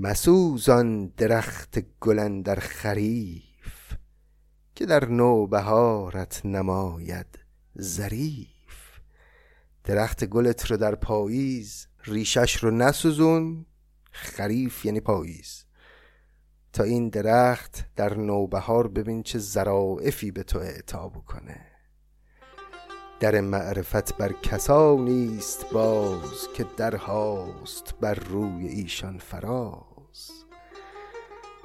مسوزان 0.00 1.06
درخت 1.06 1.78
گلن 2.00 2.42
در 2.42 2.54
خریف 2.54 3.94
که 4.74 4.86
در 4.86 5.04
نوبهارت 5.04 6.46
نماید 6.46 7.38
ظریف. 7.80 9.00
درخت 9.84 10.24
گلت 10.24 10.70
رو 10.70 10.76
در 10.76 10.94
پاییز 10.94 11.86
ریشش 12.04 12.56
رو 12.56 12.70
نسوزون 12.70 13.66
خریف 14.10 14.84
یعنی 14.84 15.00
پاییز. 15.00 15.64
تا 16.72 16.84
این 16.84 17.08
درخت 17.08 17.84
در 17.96 18.14
نوبهار 18.14 18.88
ببین 18.88 19.22
چه 19.22 19.38
زرائفی 19.38 20.30
به 20.30 20.42
تو 20.42 20.58
اعطا 20.58 21.08
بکنه. 21.08 21.71
در 23.22 23.40
معرفت 23.40 24.16
بر 24.16 24.32
کسانی 24.32 25.36
است 25.38 25.66
باز 25.72 26.48
که 26.54 26.66
درهاست 26.76 27.94
بر 28.00 28.14
روی 28.14 28.68
ایشان 28.68 29.18
فراز. 29.18 30.30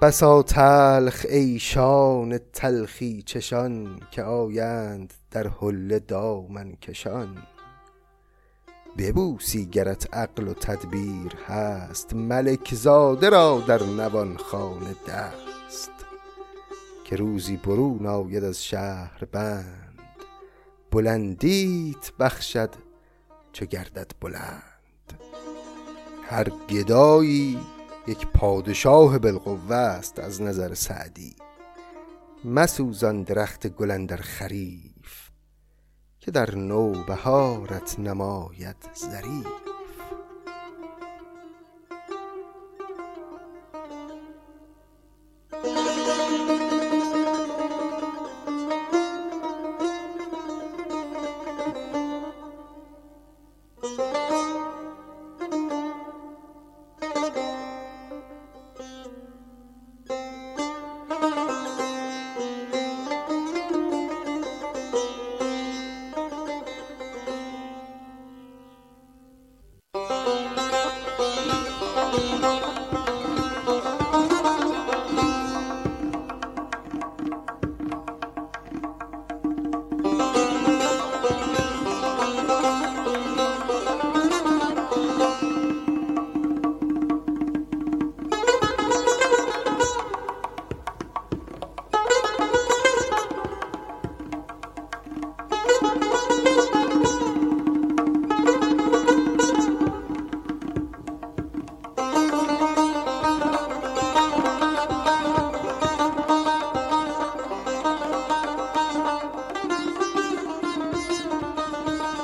بسا 0.01 0.43
تلخ 0.43 1.25
ایشان 1.29 2.37
تلخی 2.53 3.21
چشان 3.21 3.99
که 4.11 4.23
آیند 4.23 5.13
در 5.31 5.47
حله 5.47 5.99
دامن 5.99 6.71
کشان. 6.71 7.37
ببوسی 8.97 9.65
گرت 9.65 10.13
عقل 10.13 10.47
و 10.47 10.53
تدبیر 10.53 11.35
هست 11.47 12.13
ملک 12.13 12.75
زاده 12.75 13.29
را 13.29 13.63
در 13.67 13.83
نوان 13.83 14.37
خانه 14.37 14.95
دست. 15.07 15.91
که 17.03 17.15
روزی 17.15 17.57
برون 17.57 18.05
آید 18.05 18.43
از 18.43 18.63
شهر 18.63 19.25
بند 19.31 19.86
بلندیت 20.91 22.11
بخشد 22.19 22.69
چه 23.53 23.65
گردد 23.65 24.11
بلند. 24.21 24.63
هر 26.29 26.49
گدایی 26.69 27.59
یک 28.07 28.27
پادشاه 28.27 29.19
بالقوه 29.19 29.75
است 29.75 30.19
از 30.19 30.41
نظر 30.41 30.73
سعدی. 30.73 31.35
مسوزان 32.45 33.23
درخت 33.23 33.67
گلندر 33.67 34.17
خریف 34.17 35.29
که 36.19 36.31
در 36.31 36.55
نو 36.55 37.03
بهارت 37.03 37.99
نماید 37.99 38.75
ظریف. 38.95 39.47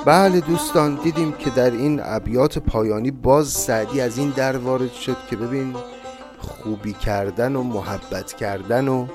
بله 0.06 0.40
دوستان 0.40 0.94
دیدیم 0.94 1.32
که 1.32 1.50
در 1.50 1.70
این 1.70 2.00
ابیات 2.02 2.58
پایانی 2.58 3.10
باز 3.10 3.48
سعدی 3.48 4.00
از 4.00 4.18
این 4.18 4.30
در 4.30 4.56
وارد 4.56 4.92
شد 4.92 5.16
که 5.30 5.36
ببین 5.36 5.74
خوبی 6.38 6.92
کردن 6.92 7.56
و 7.56 7.62
محبت 7.62 8.32
کردن 8.32 8.88
و 8.88 9.06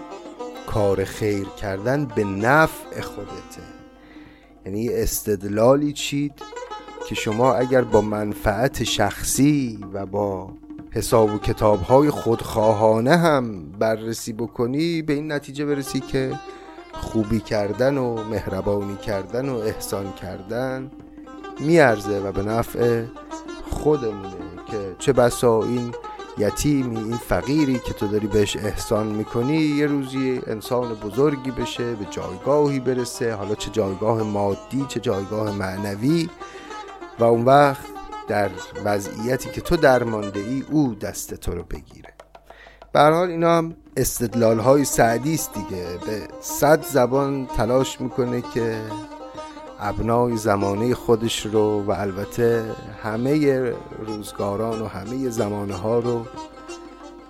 کار 0.68 1.04
خیر 1.04 1.48
کردن 1.62 2.06
به 2.06 2.24
نفع 2.24 3.02
خودته. 3.02 3.62
یعنی 4.66 4.90
استدلالی 4.90 5.94
چید 5.94 6.34
که 7.08 7.16
شما 7.16 7.54
اگر 7.54 7.82
با 7.82 8.02
منفعت 8.02 8.84
شخصی 8.84 9.80
و 9.94 10.06
با 10.06 10.54
حساب 10.92 11.34
و 11.34 11.38
کتاب 11.38 11.82
های 11.82 12.10
خودخواهانه 12.10 13.18
هم 13.18 13.72
بررسی 13.72 14.34
بکنی 14.34 15.02
به 15.02 15.14
این 15.14 15.32
نتیجه 15.32 15.66
برسی 15.66 16.00
که 16.00 16.32
خوبی 17.12 17.40
کردن 17.40 17.98
و 17.98 18.24
مهربانی 18.24 18.96
کردن 18.96 19.50
و 19.50 19.58
احسان 19.58 20.14
کردن 20.14 20.92
میارزه 21.60 22.20
و 22.20 22.32
به 22.32 22.44
نفع 22.44 23.04
خودمونه 23.72 24.36
که 24.72 24.96
چه 25.00 25.14
بسا 25.14 25.64
این 25.64 25.94
یتیمی 26.38 26.98
این 26.98 27.18
فقیری 27.18 27.80
که 27.80 27.94
تو 27.94 28.08
داری 28.08 28.28
بهش 28.28 28.58
احسان 28.58 29.08
می‌کنی 29.08 29.58
یه 29.58 29.86
روزی 29.86 30.42
انسان 30.48 30.94
بزرگی 30.94 31.52
بشه 31.52 31.96
به 31.96 32.06
جایگاهی 32.10 32.80
برسه 32.80 33.34
حالا 33.34 33.56
چه 33.56 33.70
جایگاه 33.72 34.24
مادی 34.24 34.86
چه 34.88 35.00
جایگاه 35.00 35.58
معنوی 35.58 36.30
و 37.20 37.24
اون 37.24 37.46
وقت 37.46 37.86
در 38.28 38.50
وضعیتی 38.86 39.50
که 39.50 39.62
تو 39.62 39.76
درمانده 39.76 40.40
ای 40.40 40.64
او 40.72 40.96
دست 40.96 41.34
تو 41.34 41.52
رو 41.52 41.64
بگیره. 41.64 42.19
به 42.94 43.00
حال 43.00 43.30
اینا 43.30 43.58
هم 43.58 43.76
استدلال 43.98 44.60
های 44.60 44.86
سعدی 44.86 45.34
است 45.34 45.54
دیگه. 45.54 45.86
به 46.06 46.28
صد 46.42 46.86
زبان 46.86 47.48
تلاش 47.48 48.02
می‌کنه 48.02 48.42
که 48.54 48.82
ابنای 49.80 50.38
زمانه 50.38 50.96
خودش 50.96 51.46
رو 51.46 51.84
و 51.84 51.92
البته 51.92 52.76
همه 53.04 53.60
روزگاران 54.06 54.82
و 54.82 54.88
همه 54.88 55.30
زمانه 55.30 55.76
ها 55.76 56.00
رو 56.00 56.26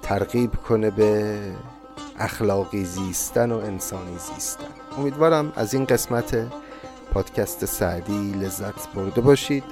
ترغیب 0.02 0.56
کنه 0.56 0.92
به 0.92 1.40
اخلاقی 2.20 2.86
زیستن 2.86 3.52
و 3.52 3.58
انسانی 3.58 4.18
زیستن. 4.18 4.66
امیدوارم 4.98 5.54
از 5.56 5.74
این 5.74 5.86
قسمت 5.86 6.48
پادکست 7.14 7.66
سعدی 7.66 8.32
لذت 8.32 8.94
برده 8.96 9.22
باشید. 9.22 9.64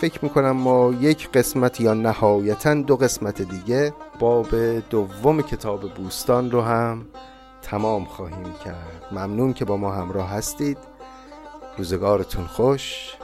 فکر 0.00 0.24
می‌کنم 0.24 0.50
ما 0.50 0.92
یک 1.00 1.30
قسمت 1.30 1.80
یا 1.80 1.94
نهایتا 1.94 2.74
دو 2.74 2.96
قسمت 2.96 3.42
دیگه 3.42 3.92
باب 4.18 4.48
دوم 4.90 5.42
کتاب 5.42 5.94
بوستان 5.94 6.50
رو 6.50 6.62
هم 6.62 7.06
تمام 7.62 8.04
خواهیم 8.04 8.54
کرد. 8.64 9.02
ممنون 9.12 9.52
که 9.52 9.64
با 9.64 9.76
ما 9.76 9.92
همراه 9.92 10.30
هستید. 10.30 10.78
روزگارتون 11.78 12.46
خوش. 12.46 13.16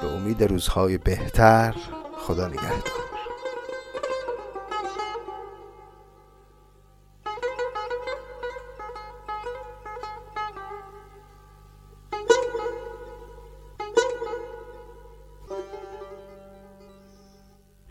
به 0.00 0.12
امید 0.12 0.44
روزهای 0.44 0.98
بهتر. 0.98 1.74
خدا 2.18 2.48
نگهدار. 2.48 3.05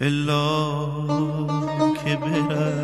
الا 0.00 0.74
که 2.04 2.16
برفت 2.16 2.83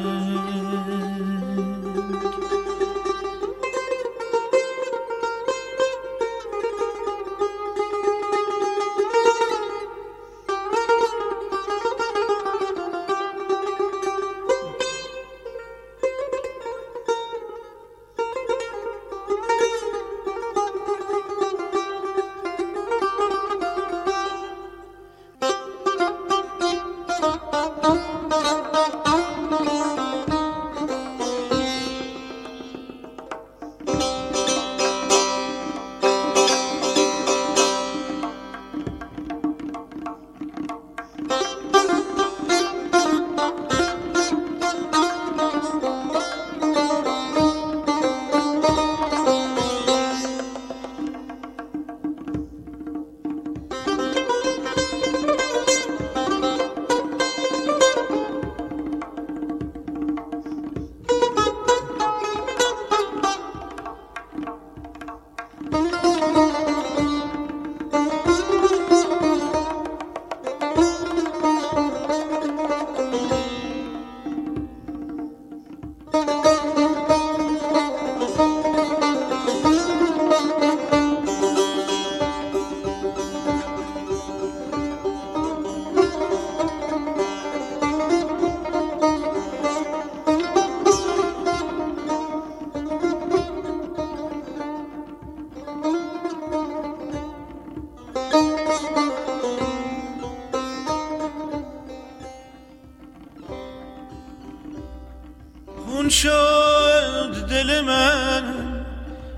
شد 106.11 107.45
دل 107.49 107.81
من 107.81 108.43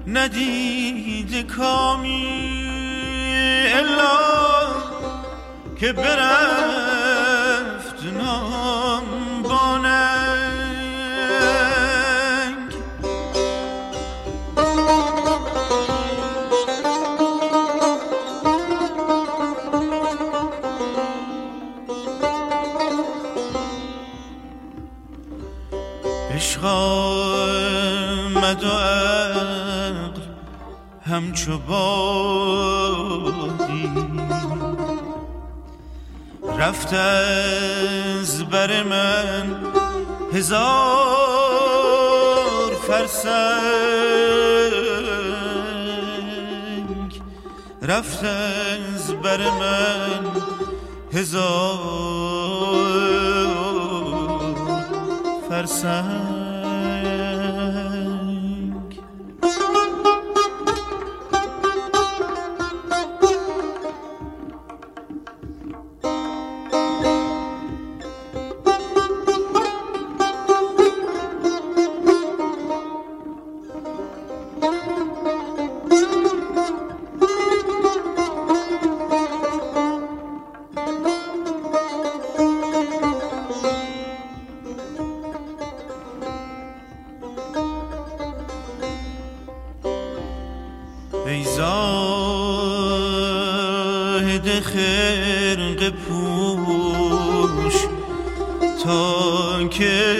ندید 0.07 1.47
کامی. 1.47 2.53
الا 3.73 4.19
که 5.79 5.93
برفت 5.93 6.43
نام. 8.17 8.62
آمد 26.65 28.63
و 28.63 28.67
عقل 28.67 30.21
همچو 31.05 31.57
بادی. 31.57 33.03
رفت 36.59 36.93
از 36.93 38.43
بر 38.43 38.83
من 38.83 39.55
هزار 40.33 40.63
فرسنگ. 42.87 43.53
رفت 47.81 48.23
از 48.23 49.13
بر 49.23 49.49
من 49.49 50.31
هزار 51.13 52.23
فرسنگ. 55.49 56.32
زاهد 91.55 93.29
خرق 94.59 95.89
پوش 95.89 97.73
تا 98.83 99.67
که 99.67 100.15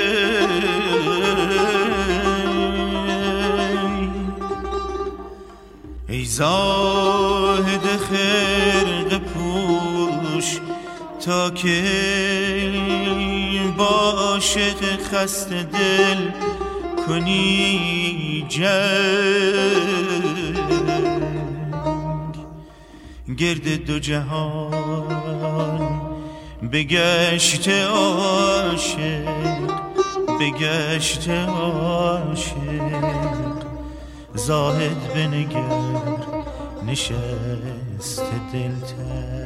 ای 6.09 6.25
زاهد 6.25 7.87
خرق 7.97 9.17
پوش 9.17 10.59
تا 11.25 11.49
که 11.49 11.83
با 13.77 14.11
عاشق 14.17 14.99
خسته 15.11 15.63
دل 15.63 16.31
کنی 17.07 18.45
جنگ. 18.49 20.32
گرد 23.35 23.85
دو 23.85 23.99
جهان 23.99 24.71
بگشت 26.71 27.69
عاشق 27.69 29.23
بگشت 30.39 31.29
عاشق. 31.29 32.53
زاهد 34.35 35.13
بنگر 35.13 36.13
نشست 36.87 38.23
دلتنگ. 38.53 39.42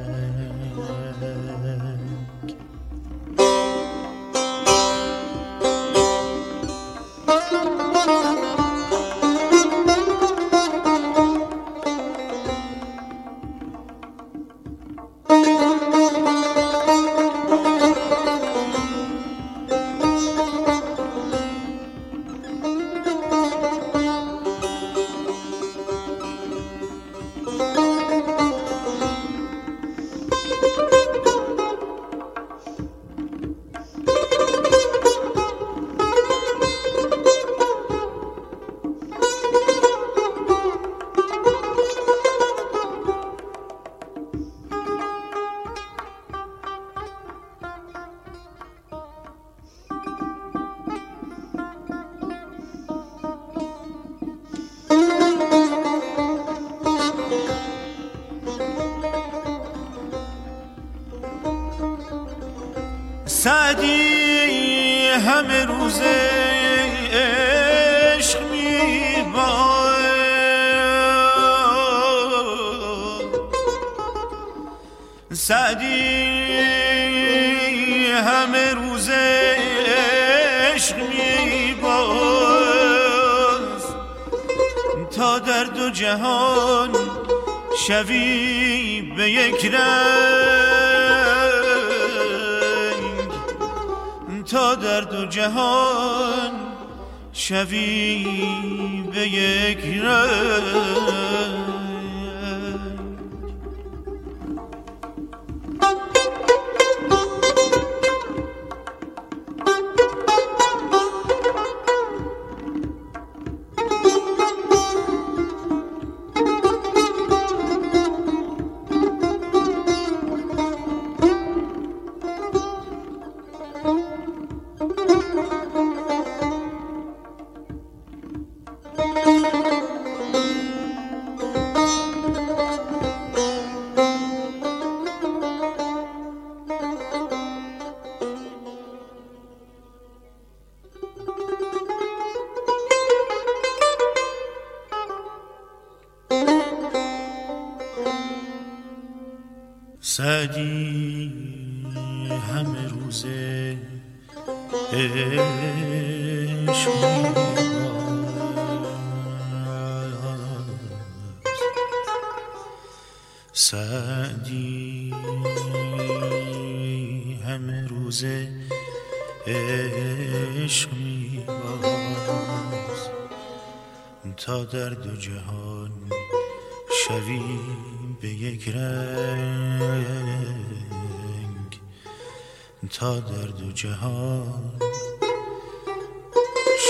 تا 182.99 183.19
در 183.19 183.47
دو 183.47 183.71
جهان 183.71 184.71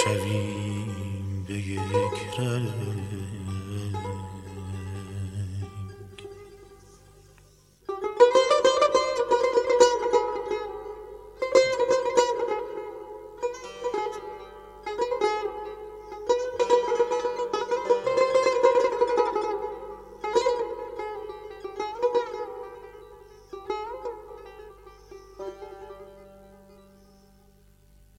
شوی 0.03 0.46